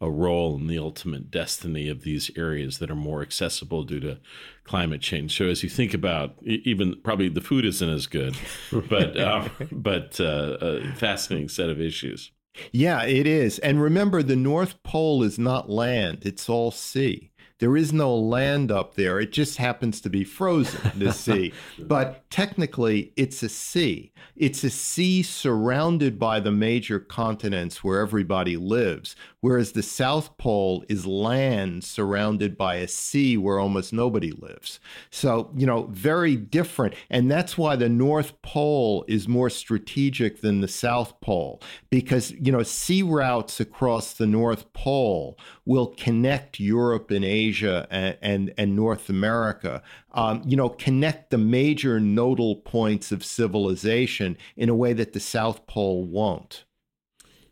a 0.00 0.10
role 0.10 0.56
in 0.56 0.66
the 0.66 0.78
ultimate 0.78 1.30
destiny 1.30 1.88
of 1.88 2.02
these 2.02 2.30
areas 2.36 2.78
that 2.78 2.90
are 2.90 2.96
more 2.96 3.20
accessible 3.20 3.82
due 3.82 4.00
to 4.00 4.18
climate 4.64 5.02
change. 5.02 5.36
So 5.36 5.46
as 5.46 5.62
you 5.62 5.68
think 5.68 5.92
about 5.92 6.36
even 6.42 6.96
probably 7.02 7.28
the 7.28 7.40
food 7.40 7.64
isn't 7.64 7.88
as 7.88 8.06
good, 8.06 8.36
but 8.88 9.16
uh, 9.16 9.48
but 9.70 10.20
uh, 10.20 10.56
a 10.60 10.94
fascinating 10.94 11.48
set 11.48 11.68
of 11.68 11.80
issues. 11.80 12.32
Yeah, 12.72 13.04
it 13.04 13.26
is. 13.26 13.58
And 13.60 13.80
remember, 13.80 14.22
the 14.22 14.36
North 14.36 14.82
Pole 14.82 15.22
is 15.22 15.38
not 15.38 15.70
land; 15.70 16.20
it's 16.22 16.48
all 16.48 16.70
sea. 16.70 17.30
There 17.60 17.76
is 17.76 17.92
no 17.92 18.16
land 18.16 18.72
up 18.72 18.94
there. 18.94 19.20
It 19.20 19.32
just 19.32 19.58
happens 19.58 20.00
to 20.00 20.08
be 20.08 20.24
frozen, 20.24 20.80
the 20.98 21.12
sea. 21.12 21.52
But 21.78 22.28
technically, 22.30 23.12
it's 23.16 23.42
a 23.42 23.50
sea. 23.50 24.12
It's 24.34 24.64
a 24.64 24.70
sea 24.70 25.22
surrounded 25.22 26.18
by 26.18 26.40
the 26.40 26.50
major 26.50 26.98
continents 26.98 27.84
where 27.84 28.00
everybody 28.00 28.56
lives, 28.56 29.14
whereas 29.40 29.72
the 29.72 29.82
South 29.82 30.36
Pole 30.36 30.84
is 30.88 31.06
land 31.06 31.84
surrounded 31.84 32.56
by 32.56 32.76
a 32.76 32.88
sea 32.88 33.36
where 33.36 33.58
almost 33.58 33.92
nobody 33.92 34.32
lives. 34.32 34.80
So, 35.10 35.50
you 35.56 35.66
know, 35.66 35.88
very 35.90 36.36
different. 36.36 36.94
And 37.08 37.30
that's 37.30 37.56
why 37.56 37.76
the 37.76 37.88
North 37.88 38.40
Pole 38.42 39.04
is 39.08 39.28
more 39.28 39.50
strategic 39.50 40.40
than 40.40 40.60
the 40.60 40.68
South 40.68 41.20
Pole, 41.20 41.62
because, 41.90 42.32
you 42.32 42.52
know, 42.52 42.62
sea 42.62 43.02
routes 43.02 43.60
across 43.60 44.12
the 44.12 44.26
North 44.26 44.72
Pole 44.72 45.38
will 45.64 45.88
connect 45.88 46.60
Europe 46.60 47.10
and 47.10 47.24
Asia 47.24 47.86
and, 47.90 48.16
and, 48.22 48.54
and 48.58 48.76
North 48.76 49.08
America, 49.08 49.82
um, 50.12 50.42
you 50.44 50.56
know, 50.56 50.68
connect 50.68 51.30
the 51.30 51.38
major 51.38 52.00
nodal 52.00 52.56
points 52.56 53.12
of 53.12 53.24
civilization 53.24 54.36
in 54.56 54.68
a 54.68 54.74
way 54.74 54.92
that 54.92 55.12
the 55.12 55.20
South 55.20 55.66
Pole 55.66 56.04
won't. 56.04 56.64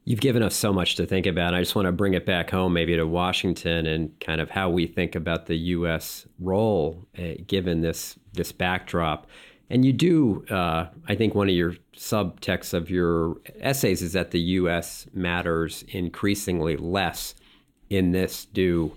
You've 0.09 0.21
given 0.21 0.43
us 0.43 0.57
so 0.57 0.73
much 0.73 0.95
to 0.95 1.05
think 1.05 1.27
about. 1.27 1.53
I 1.53 1.61
just 1.61 1.75
want 1.75 1.85
to 1.85 1.93
bring 1.93 2.15
it 2.15 2.25
back 2.25 2.49
home, 2.49 2.73
maybe 2.73 2.97
to 2.97 3.07
Washington, 3.07 3.85
and 3.85 4.19
kind 4.21 4.41
of 4.41 4.49
how 4.49 4.71
we 4.71 4.87
think 4.87 5.15
about 5.15 5.45
the 5.45 5.57
U.S. 5.57 6.27
role 6.39 7.07
uh, 7.19 7.35
given 7.47 7.83
this 7.83 8.19
this 8.33 8.51
backdrop. 8.51 9.27
And 9.69 9.85
you 9.85 9.93
do, 9.93 10.47
uh, 10.49 10.87
I 11.07 11.15
think, 11.15 11.35
one 11.35 11.51
of 11.51 11.55
your 11.55 11.75
subtexts 11.95 12.73
of 12.73 12.89
your 12.89 13.37
essays 13.61 14.01
is 14.01 14.15
that 14.15 14.31
the 14.31 14.41
U.S. 14.41 15.07
matters 15.13 15.85
increasingly 15.89 16.79
less 16.79 17.35
in 17.91 18.13
this 18.13 18.47
due 18.47 18.97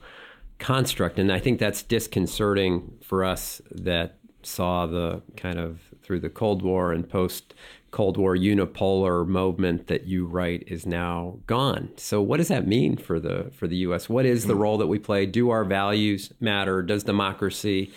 construct. 0.60 1.20
And 1.20 1.30
I 1.30 1.40
think 1.40 1.60
that's 1.60 1.84
disconcerting 1.84 3.00
for 3.04 3.26
us 3.26 3.62
that 3.70 4.16
saw 4.44 4.86
the 4.86 5.22
kind 5.36 5.60
of 5.60 5.82
through 6.04 6.22
the 6.22 6.30
Cold 6.30 6.62
War 6.62 6.94
and 6.94 7.08
post 7.08 7.54
Cold 7.92 8.16
War 8.18 8.36
unipolar 8.36 9.28
movement 9.28 9.88
that 9.88 10.06
you 10.06 10.26
write 10.26 10.64
is 10.68 10.86
now 10.86 11.40
gone. 11.46 11.92
So 11.98 12.22
what 12.22 12.38
does 12.38 12.48
that 12.48 12.66
mean 12.66 12.96
for 12.98 13.20
the 13.20 13.52
for 13.54 13.68
the 13.68 13.78
US? 13.78 14.10
What 14.10 14.26
is 14.26 14.46
the 14.46 14.56
role 14.56 14.78
that 14.78 14.88
we 14.88 14.98
play? 14.98 15.26
Do 15.26 15.50
our 15.50 15.66
values 15.66 16.32
matter? 16.40 16.82
Does 16.82 17.04
democracy 17.04 17.92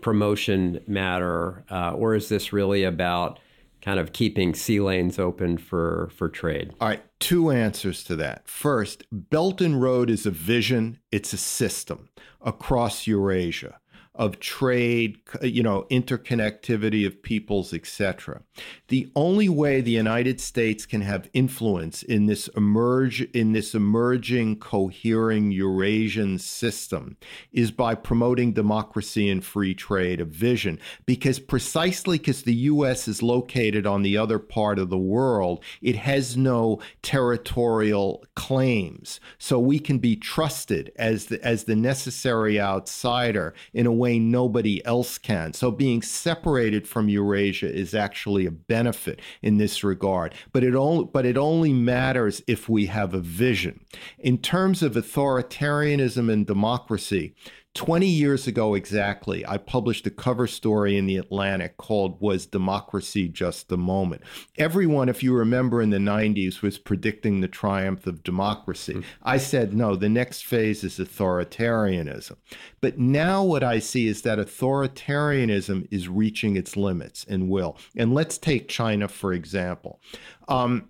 promotion 0.00 0.82
matter? 0.86 1.64
Uh, 1.70 1.92
or 1.92 2.14
is 2.14 2.28
this 2.28 2.52
really 2.52 2.82
about 2.82 3.38
kind 3.80 4.00
of 4.00 4.12
keeping 4.12 4.54
sea 4.54 4.80
lanes 4.80 5.20
open 5.20 5.56
for 5.56 6.10
for 6.16 6.28
trade? 6.28 6.74
All 6.80 6.88
right, 6.88 7.02
two 7.20 7.50
answers 7.50 8.02
to 8.04 8.16
that. 8.16 8.48
First, 8.48 9.04
Belt 9.12 9.60
and 9.60 9.80
Road 9.80 10.10
is 10.10 10.26
a 10.26 10.32
vision, 10.32 10.98
it's 11.12 11.32
a 11.32 11.38
system 11.38 12.08
across 12.40 13.06
Eurasia 13.06 13.78
of 14.18 14.40
trade, 14.40 15.16
you 15.42 15.62
know, 15.62 15.86
interconnectivity 15.90 17.06
of 17.06 17.22
peoples, 17.22 17.72
etc. 17.72 18.42
The 18.88 19.08
only 19.14 19.48
way 19.48 19.80
the 19.80 19.92
United 19.92 20.40
States 20.40 20.84
can 20.86 21.02
have 21.02 21.30
influence 21.32 22.02
in 22.02 22.26
this 22.26 22.48
emerge 22.48 23.22
in 23.32 23.52
this 23.52 23.76
emerging 23.76 24.58
cohering 24.58 25.52
Eurasian 25.52 26.38
system 26.40 27.16
is 27.52 27.70
by 27.70 27.94
promoting 27.94 28.52
democracy 28.52 29.30
and 29.30 29.44
free 29.44 29.74
trade, 29.74 30.20
a 30.20 30.24
vision. 30.24 30.80
Because 31.06 31.38
precisely 31.38 32.18
because 32.18 32.42
the 32.42 32.54
US 32.54 33.06
is 33.06 33.22
located 33.22 33.86
on 33.86 34.02
the 34.02 34.16
other 34.16 34.40
part 34.40 34.80
of 34.80 34.90
the 34.90 34.98
world, 34.98 35.62
it 35.80 35.94
has 35.94 36.36
no 36.36 36.80
territorial 37.02 38.24
claims. 38.34 39.20
So 39.38 39.60
we 39.60 39.78
can 39.78 39.98
be 39.98 40.16
trusted 40.16 40.90
as 40.96 41.26
the 41.26 41.40
as 41.44 41.64
the 41.64 41.76
necessary 41.76 42.60
outsider 42.60 43.54
in 43.72 43.86
a 43.86 43.92
way 43.92 44.07
way 44.08 44.18
nobody 44.18 44.84
else 44.86 45.18
can. 45.18 45.52
So 45.52 45.70
being 45.70 46.02
separated 46.02 46.88
from 46.88 47.08
Eurasia 47.08 47.72
is 47.72 47.94
actually 47.94 48.46
a 48.46 48.50
benefit 48.50 49.20
in 49.42 49.58
this 49.58 49.84
regard. 49.84 50.34
But 50.52 50.64
it 50.64 50.74
only 50.74 51.04
but 51.12 51.26
it 51.26 51.36
only 51.36 51.72
matters 51.72 52.42
if 52.46 52.68
we 52.68 52.86
have 52.86 53.14
a 53.14 53.20
vision. 53.20 53.84
In 54.18 54.38
terms 54.38 54.82
of 54.82 54.94
authoritarianism 54.94 56.32
and 56.32 56.46
democracy, 56.46 57.34
20 57.78 58.08
years 58.08 58.48
ago 58.48 58.74
exactly, 58.74 59.46
I 59.46 59.56
published 59.56 60.04
a 60.04 60.10
cover 60.10 60.48
story 60.48 60.96
in 60.96 61.06
The 61.06 61.16
Atlantic 61.16 61.76
called 61.76 62.20
Was 62.20 62.44
Democracy 62.44 63.28
Just 63.28 63.70
a 63.70 63.76
Moment? 63.76 64.22
Everyone, 64.56 65.08
if 65.08 65.22
you 65.22 65.32
remember 65.32 65.80
in 65.80 65.90
the 65.90 65.98
90s, 65.98 66.60
was 66.60 66.76
predicting 66.76 67.40
the 67.40 67.46
triumph 67.46 68.04
of 68.08 68.24
democracy. 68.24 68.94
Mm-hmm. 68.94 69.08
I 69.22 69.38
said, 69.38 69.74
no, 69.74 69.94
the 69.94 70.08
next 70.08 70.44
phase 70.44 70.82
is 70.82 70.98
authoritarianism. 70.98 72.34
But 72.80 72.98
now 72.98 73.44
what 73.44 73.62
I 73.62 73.78
see 73.78 74.08
is 74.08 74.22
that 74.22 74.40
authoritarianism 74.40 75.86
is 75.92 76.08
reaching 76.08 76.56
its 76.56 76.76
limits 76.76 77.24
and 77.28 77.48
will. 77.48 77.78
And 77.96 78.12
let's 78.12 78.38
take 78.38 78.66
China, 78.66 79.06
for 79.06 79.32
example. 79.32 80.00
Um, 80.48 80.88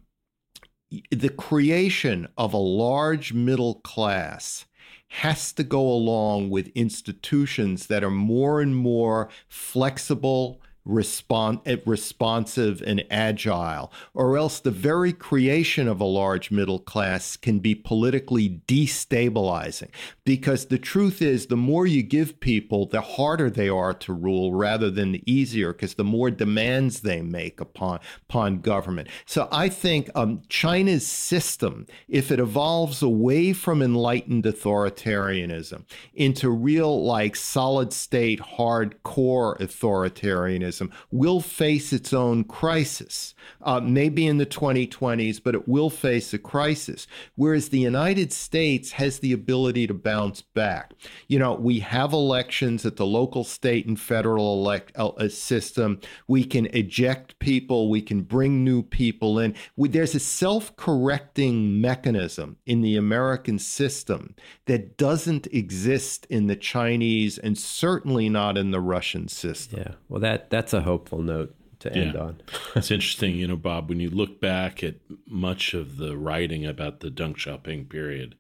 the 1.11 1.29
creation 1.29 2.29
of 2.39 2.55
a 2.55 2.57
large 2.57 3.35
middle 3.35 3.75
class 3.81 4.65
has 5.09 5.53
to 5.53 5.65
go 5.65 5.81
along 5.81 6.51
with 6.51 6.69
institutions 6.75 7.87
that 7.87 8.05
are 8.05 8.11
more 8.11 8.61
and 8.61 8.77
more 8.77 9.29
flexible 9.49 10.61
respond, 10.89 11.61
eh, 11.67 11.77
responsive 11.87 12.83
and 12.83 13.05
agile, 13.11 13.93
or 14.15 14.37
else 14.37 14.59
the 14.59 14.71
very 14.71 15.13
creation 15.13 15.87
of 15.87 16.01
a 16.01 16.05
large 16.05 16.51
middle 16.51 16.79
class 16.79 17.37
can 17.37 17.59
be 17.61 17.75
politically 17.75 18.61
destabilizing. 18.67 19.91
Because 20.25 20.67
the 20.67 20.79
truth 20.79 21.23
is, 21.23 21.47
the 21.47 21.57
more 21.57 21.87
you 21.87 22.03
give 22.03 22.41
people, 22.41 22.87
the 22.87 23.01
harder 23.01 23.51
they 23.51 23.69
are 23.69 23.95
to 23.95 24.13
rule 24.13 24.55
rather 24.55 24.91
than 24.91 25.13
the 25.13 25.23
easier, 25.31 25.73
because 25.73 25.95
the 25.95 26.05
more 26.05 26.31
demands 26.31 27.01
they 27.01 27.21
make 27.21 27.61
upon, 27.61 28.01
upon 28.29 28.61
government. 28.61 29.09
So 29.27 29.49
I 29.53 29.69
think 29.69 30.11
um, 30.15 30.43
China's 30.49 31.07
system, 31.07 31.87
if 32.09 32.33
it 32.33 32.41
evolves 32.41 33.03
away 33.03 33.53
from 33.53 33.83
enlightened 33.83 34.45
authoritarianism 34.45 35.85
into 36.15 36.49
real, 36.49 37.05
like, 37.05 37.37
solid 37.37 37.93
state, 37.93 38.41
hardcore 38.41 39.59
authoritarianism, 39.59 40.78
will 41.11 41.41
face 41.41 41.93
its 41.93 42.13
own 42.13 42.45
crisis, 42.45 43.35
uh, 43.63 43.81
maybe 43.81 44.27
in 44.27 44.39
the 44.39 44.47
2020s, 44.47 45.41
but 45.43 45.55
it 45.55 45.69
will 45.69 45.91
face 45.91 46.33
a 46.33 46.39
crisis. 46.39 47.07
Whereas 47.35 47.69
the 47.69 47.81
United 47.81 48.33
States 48.33 48.93
has 48.93 49.19
the 49.19 49.33
ability 49.33 49.87
to 49.87 49.95
bounce 49.95 50.43
back. 50.43 50.95
You 51.27 51.39
know, 51.39 51.55
we 51.55 51.81
have 51.81 52.13
elections 52.13 52.85
at 52.85 52.97
the 52.97 53.07
local, 53.07 53.45
state, 53.45 53.87
and 53.87 53.99
federal 53.99 54.55
elect 54.55 54.93
uh, 54.97 55.29
system. 55.29 56.01
We 56.27 56.45
can 56.45 56.67
eject 56.67 57.39
people. 57.39 57.91
We 57.91 58.03
can 58.03 58.23
bring 58.23 58.65
new 58.65 58.83
people 58.83 59.39
in. 59.39 59.55
We, 59.77 59.89
there's 59.89 60.15
a 60.15 60.21
self-correcting 60.21 61.81
mechanism 61.81 62.57
in 62.67 62.83
the 62.83 62.97
American 62.97 63.59
system 63.59 64.35
that 64.67 64.97
doesn't 64.97 65.47
exist 65.49 66.27
in 66.31 66.47
the 66.47 66.57
Chinese 66.57 67.39
and 67.39 67.57
certainly 67.57 68.29
not 68.29 68.57
in 68.57 68.71
the 68.71 68.81
Russian 68.81 69.29
system. 69.29 69.81
Yeah, 69.81 69.95
well, 70.09 70.21
that 70.21 70.51
that's 70.51 70.68
a 70.73 70.83
hopeful 70.83 71.23
note 71.23 71.55
to 71.81 71.93
end 71.93 72.15
yeah. 72.15 72.21
on. 72.21 72.41
it's 72.77 72.91
interesting, 72.91 73.37
you 73.37 73.47
know, 73.49 73.57
Bob, 73.57 73.89
when 73.89 74.01
you 74.01 74.11
look 74.11 74.41
back 74.41 74.83
at 74.83 74.97
much 75.27 75.75
of 75.75 75.97
the 75.97 76.17
writing 76.17 76.67
about 76.67 77.01
the 77.01 77.11
Deng 77.11 77.37
Xiaoping 77.37 77.89
period 77.89 78.37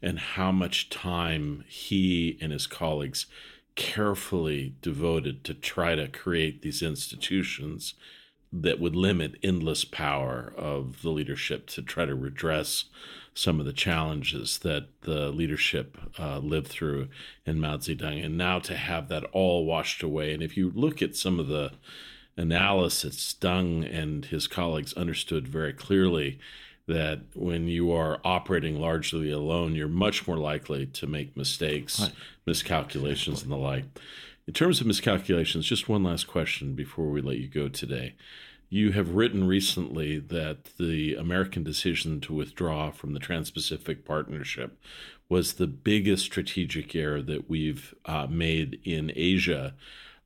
and 0.00 0.18
how 0.18 0.50
much 0.50 0.90
time 0.90 1.64
he 1.68 2.38
and 2.40 2.52
his 2.52 2.66
colleagues 2.66 3.26
carefully 3.74 4.74
devoted 4.82 5.44
to 5.44 5.54
try 5.54 5.94
to 5.94 6.08
create 6.08 6.62
these 6.62 6.82
institutions 6.82 7.94
that 8.52 8.78
would 8.78 8.94
limit 8.94 9.36
endless 9.42 9.84
power 9.84 10.52
of 10.56 11.02
the 11.02 11.10
leadership 11.10 11.66
to 11.66 11.82
try 11.82 12.04
to 12.04 12.14
redress 12.14 12.84
some 13.34 13.58
of 13.58 13.64
the 13.64 13.72
challenges 13.72 14.58
that 14.58 14.88
the 15.02 15.30
leadership 15.30 15.96
uh, 16.18 16.38
lived 16.38 16.68
through 16.68 17.08
in 17.46 17.58
Mao 17.58 17.78
Zedong, 17.78 18.22
and 18.22 18.36
now 18.36 18.58
to 18.58 18.76
have 18.76 19.08
that 19.08 19.24
all 19.32 19.64
washed 19.64 20.02
away. 20.02 20.34
And 20.34 20.42
if 20.42 20.56
you 20.56 20.70
look 20.74 21.00
at 21.00 21.16
some 21.16 21.40
of 21.40 21.46
the 21.46 21.72
analysis, 22.36 23.34
Deng 23.40 23.88
and 23.90 24.26
his 24.26 24.46
colleagues 24.46 24.92
understood 24.94 25.48
very 25.48 25.72
clearly 25.72 26.38
that 26.86 27.20
when 27.34 27.68
you 27.68 27.92
are 27.92 28.20
operating 28.24 28.78
largely 28.78 29.30
alone, 29.30 29.74
you're 29.74 29.88
much 29.88 30.26
more 30.26 30.36
likely 30.36 30.84
to 30.86 31.06
make 31.06 31.36
mistakes, 31.36 32.00
right. 32.00 32.12
miscalculations, 32.44 33.42
and 33.42 33.52
the 33.52 33.56
like. 33.56 33.84
In 34.52 34.54
terms 34.54 34.82
of 34.82 34.86
miscalculations, 34.86 35.64
just 35.64 35.88
one 35.88 36.02
last 36.02 36.26
question 36.26 36.74
before 36.74 37.06
we 37.06 37.22
let 37.22 37.38
you 37.38 37.48
go 37.48 37.70
today. 37.70 38.16
You 38.68 38.92
have 38.92 39.14
written 39.14 39.46
recently 39.46 40.18
that 40.18 40.76
the 40.78 41.14
American 41.14 41.64
decision 41.64 42.20
to 42.20 42.34
withdraw 42.34 42.90
from 42.90 43.14
the 43.14 43.18
Trans 43.18 43.50
Pacific 43.50 44.04
Partnership 44.04 44.78
was 45.26 45.54
the 45.54 45.66
biggest 45.66 46.26
strategic 46.26 46.94
error 46.94 47.22
that 47.22 47.48
we've 47.48 47.94
uh, 48.04 48.26
made 48.28 48.78
in 48.84 49.10
Asia 49.16 49.72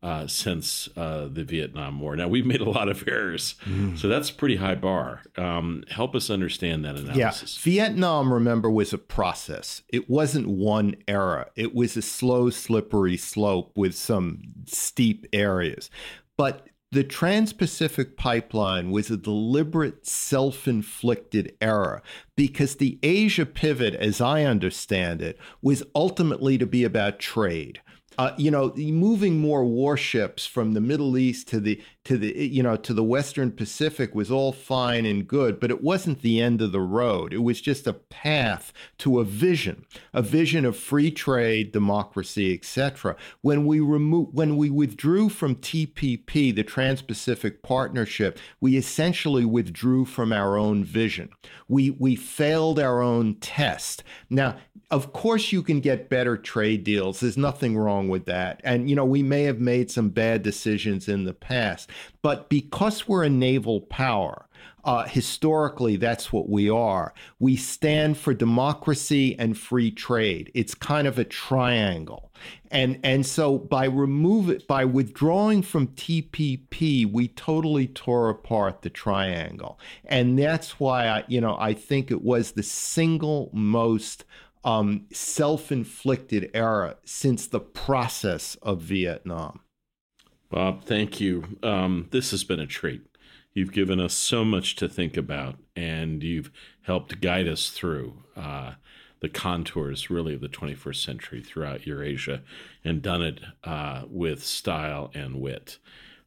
uh, 0.07 0.25
since 0.29 0.89
uh, 0.97 1.27
the 1.29 1.43
Vietnam 1.43 1.99
War. 1.99 2.15
Now, 2.15 2.29
we've 2.29 2.47
made 2.47 2.61
a 2.61 2.71
lot 2.71 2.89
of 2.89 3.03
errors, 3.09 3.57
mm. 3.65 3.99
so 3.99 4.07
that's 4.07 4.31
a 4.31 4.35
pretty 4.35 4.55
high 4.55 4.77
bar. 4.77 5.23
Um, 5.37 5.83
help 5.91 6.15
us 6.15 6.31
understand 6.31 6.85
that 6.85 6.95
analysis. 6.95 7.67
Yeah. 7.67 7.73
Vietnam, 7.73 8.33
remember, 8.33 8.71
was 8.71 8.93
a 8.93 8.99
process. 8.99 9.83
It 9.89 10.09
wasn't 10.09 10.47
one 10.47 10.95
era, 11.09 11.51
it 11.57 11.75
was 11.75 11.97
a 11.97 12.03
slow, 12.03 12.51
slippery 12.51 13.17
slope 13.17 13.73
with 13.75 13.97
some 13.97 14.43
steep 14.67 15.27
areas. 15.33 15.91
But 16.37 16.69
the 16.93 17.03
Trans 17.03 17.53
Pacific 17.53 18.17
Pipeline 18.17 18.93
was 18.93 19.11
a 19.11 19.17
deliberate 19.17 20.07
self 20.07 20.69
inflicted 20.69 21.57
error 21.61 22.01
because 22.37 22.77
the 22.77 23.01
Asia 23.03 23.45
pivot, 23.45 23.97
as 23.97 24.21
I 24.21 24.45
understand 24.45 25.21
it, 25.21 25.37
was 25.61 25.83
ultimately 25.97 26.59
to 26.59 26.67
be 26.67 26.85
about 26.85 27.19
trade 27.19 27.81
uh, 28.19 28.33
you 28.37 28.51
know, 28.51 28.73
moving 28.77 29.39
more 29.39 29.65
warships 29.65 30.47
from 30.47 30.73
the 30.73 30.81
Middle 30.81 31.19
East 31.19 31.49
to 31.49 31.61
the 31.61 31.83
to 32.07 32.17
the 32.17 32.47
you 32.47 32.63
know 32.63 32.77
to 32.77 32.95
the 32.95 33.03
Western 33.03 33.51
Pacific 33.51 34.15
was 34.15 34.31
all 34.31 34.53
fine 34.53 35.05
and 35.05 35.27
good, 35.27 35.59
but 35.59 35.73
it 35.73 35.83
wasn't 35.83 36.23
the 36.23 36.41
end 36.41 36.63
of 36.63 36.71
the 36.71 36.81
road. 36.81 37.35
It 37.35 37.43
was 37.43 37.61
just 37.61 37.87
a 37.87 37.93
path 37.93 38.73
to 38.99 39.19
a 39.19 39.25
vision, 39.25 39.85
a 40.15 40.23
vision 40.23 40.65
of 40.65 40.77
free 40.77 41.11
trade, 41.11 41.73
democracy, 41.73 42.55
etc. 42.55 43.17
When 43.41 43.67
we 43.67 43.81
remove, 43.81 44.29
when 44.33 44.57
we 44.57 44.71
withdrew 44.71 45.31
from 45.31 45.57
TPP, 45.57 46.55
the 46.55 46.63
Trans-Pacific 46.63 47.63
Partnership, 47.63 48.39
we 48.61 48.77
essentially 48.77 49.45
withdrew 49.45 50.05
from 50.05 50.33
our 50.33 50.57
own 50.57 50.85
vision. 50.85 51.31
We 51.67 51.91
we 51.91 52.15
failed 52.15 52.79
our 52.79 53.03
own 53.03 53.35
test. 53.35 54.05
Now, 54.31 54.57
of 54.93 55.13
course, 55.13 55.51
you 55.51 55.63
can 55.65 55.81
get 55.81 56.09
better 56.09 56.37
trade 56.37 56.85
deals. 56.85 57.19
There's 57.19 57.37
nothing 57.37 57.77
wrong 57.77 58.09
with 58.09 58.27
that. 58.27 58.61
And 58.63 58.89
you 58.89 58.95
know, 58.95 59.05
we 59.05 59.25
may 59.25 59.43
have 59.43 59.59
made 59.59 59.91
some 59.91 60.11
bad 60.11 60.45
decisions 60.45 61.09
in 61.09 61.25
the 61.25 61.35
past. 61.35 61.91
But 62.23 62.49
because 62.49 63.09
we're 63.09 63.25
a 63.25 63.31
naval 63.31 63.81
power, 63.81 64.47
uh, 64.87 65.05
historically, 65.05 65.97
that's 65.97 66.33
what 66.33 66.49
we 66.49 66.71
are. 66.71 67.13
We 67.41 67.57
stand 67.57 68.17
for 68.17 68.33
democracy 68.33 69.37
and 69.37 69.59
free 69.59 69.91
trade. 69.91 70.53
It's 70.55 70.77
kind 70.77 71.09
of 71.09 71.19
a 71.19 71.25
triangle, 71.25 72.31
and 72.71 73.01
and 73.03 73.27
so 73.27 73.59
by 73.59 73.87
remove 73.87 74.49
it 74.49 74.69
by 74.69 74.85
withdrawing 74.85 75.63
from 75.63 75.89
TPP, 75.89 77.11
we 77.11 77.27
totally 77.27 77.89
tore 77.89 78.31
apart 78.31 78.83
the 78.83 78.91
triangle, 78.91 79.81
and 80.05 80.39
that's 80.39 80.79
why 80.79 81.09
I 81.09 81.25
you 81.27 81.41
know 81.41 81.57
I 81.59 81.75
think 81.75 82.13
it 82.13 82.23
was 82.23 82.53
the 82.53 82.63
single 82.63 83.51
most 83.53 84.25
um, 84.65 85.07
self-inflicted 85.13 86.51
error 86.55 86.97
since 87.05 87.49
the 87.49 87.61
process 87.61 88.57
of 88.63 88.83
Vietnam. 88.83 89.61
Bob, 90.49 90.85
thank 90.85 91.21
you. 91.21 91.59
Um, 91.63 92.09
this 92.11 92.31
has 92.31 92.45
been 92.45 92.61
a 92.61 92.67
treat. 92.67 93.03
You've 93.53 93.73
given 93.73 94.01
us 94.01 94.15
so 94.15 94.45
much 94.45 94.77
to 94.77 94.89
think 94.89 95.17
about, 95.17 95.57
and 95.75 96.23
you've 96.23 96.51
helped 96.83 97.21
guide 97.21 97.49
us 97.49 97.71
through 97.71 98.23
uh, 98.37 98.75
the 99.21 99.29
contours, 99.29 100.11
really, 100.11 100.35
of 100.35 100.41
the 100.41 100.49
21st 100.49 101.05
century 101.05 101.43
throughout 101.43 101.87
Eurasia, 101.87 102.43
and 102.85 103.03
done 103.03 103.23
it 103.23 103.41
uh, 103.65 104.03
with 104.09 104.45
style 104.45 105.11
and 105.15 105.41
wit. 105.41 105.79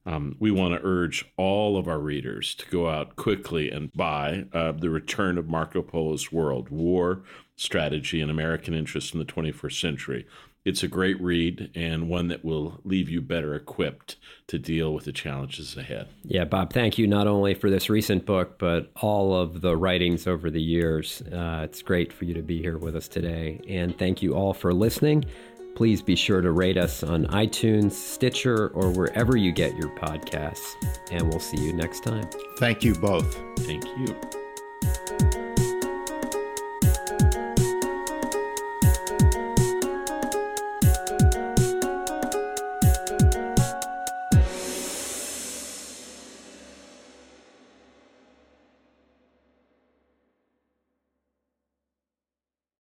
Um, 0.05 0.36
we 0.39 0.49
want 0.49 0.74
to 0.74 0.86
urge 0.86 1.26
all 1.38 1.78
of 1.78 1.88
our 1.88 1.99
readers 1.99 2.55
to 2.55 2.70
go 2.70 2.89
out 2.89 3.15
quickly 3.15 3.70
and 3.70 3.93
buy 3.93 4.45
uh, 4.53 4.72
The 4.72 4.89
Return 4.89 5.38
of 5.38 5.47
Marco 5.47 5.82
Polo's 5.82 6.32
World 6.32 6.70
War, 6.70 7.22
Strategy, 7.55 8.22
and 8.22 8.32
American 8.32 8.74
Interest 8.74 9.13
in 9.13 9.20
the 9.20 9.26
21st 9.26 9.80
Century. 9.80 10.28
It's 10.70 10.84
a 10.84 10.88
great 10.88 11.20
read 11.20 11.72
and 11.74 12.07
one 12.07 12.28
that 12.28 12.45
will 12.45 12.80
leave 12.84 13.09
you 13.09 13.22
better 13.22 13.55
equipped 13.55 14.17
to 14.45 14.59
deal 14.59 14.93
with 14.93 15.05
the 15.05 15.11
challenges 15.11 15.76
ahead. 15.76 16.07
Yeah, 16.24 16.45
Bob, 16.45 16.72
thank 16.72 16.99
you 16.99 17.07
not 17.07 17.26
only 17.26 17.55
for 17.55 17.72
this 17.72 17.89
recent 17.89 18.28
book, 18.28 18.59
but 18.59 18.91
all 19.01 19.36
of 19.36 19.61
the 19.61 19.76
writings 19.76 20.28
over 20.28 20.51
the 20.51 20.61
years. 20.61 21.24
Uh, 21.24 21.61
it's 21.63 21.82
great 21.82 22.13
for 22.13 22.26
you 22.26 22.36
to 22.36 22.43
be 22.43 22.61
here 22.61 22.78
with 22.78 22.95
us 22.95 23.07
today. 23.07 23.59
And 23.67 23.97
thank 23.97 24.22
you 24.22 24.36
all 24.36 24.53
for 24.53 24.72
listening. 24.72 25.26
Please 25.76 26.03
be 26.03 26.15
sure 26.15 26.41
to 26.41 26.51
rate 26.51 26.78
us 26.78 27.01
on 27.01 27.26
iTunes, 27.28 27.93
Stitcher, 27.93 28.67
or 28.70 28.91
wherever 28.91 29.38
you 29.38 29.51
get 29.51 29.76
your 29.76 29.89
podcasts. 29.97 30.76
And 31.09 31.28
we'll 31.30 31.39
see 31.39 31.57
you 31.57 31.74
next 31.74 32.03
time. 32.03 32.30
Thank 32.57 32.84
you 32.84 32.93
both. 32.93 33.36
Thank 33.57 33.86
you. 33.86 34.15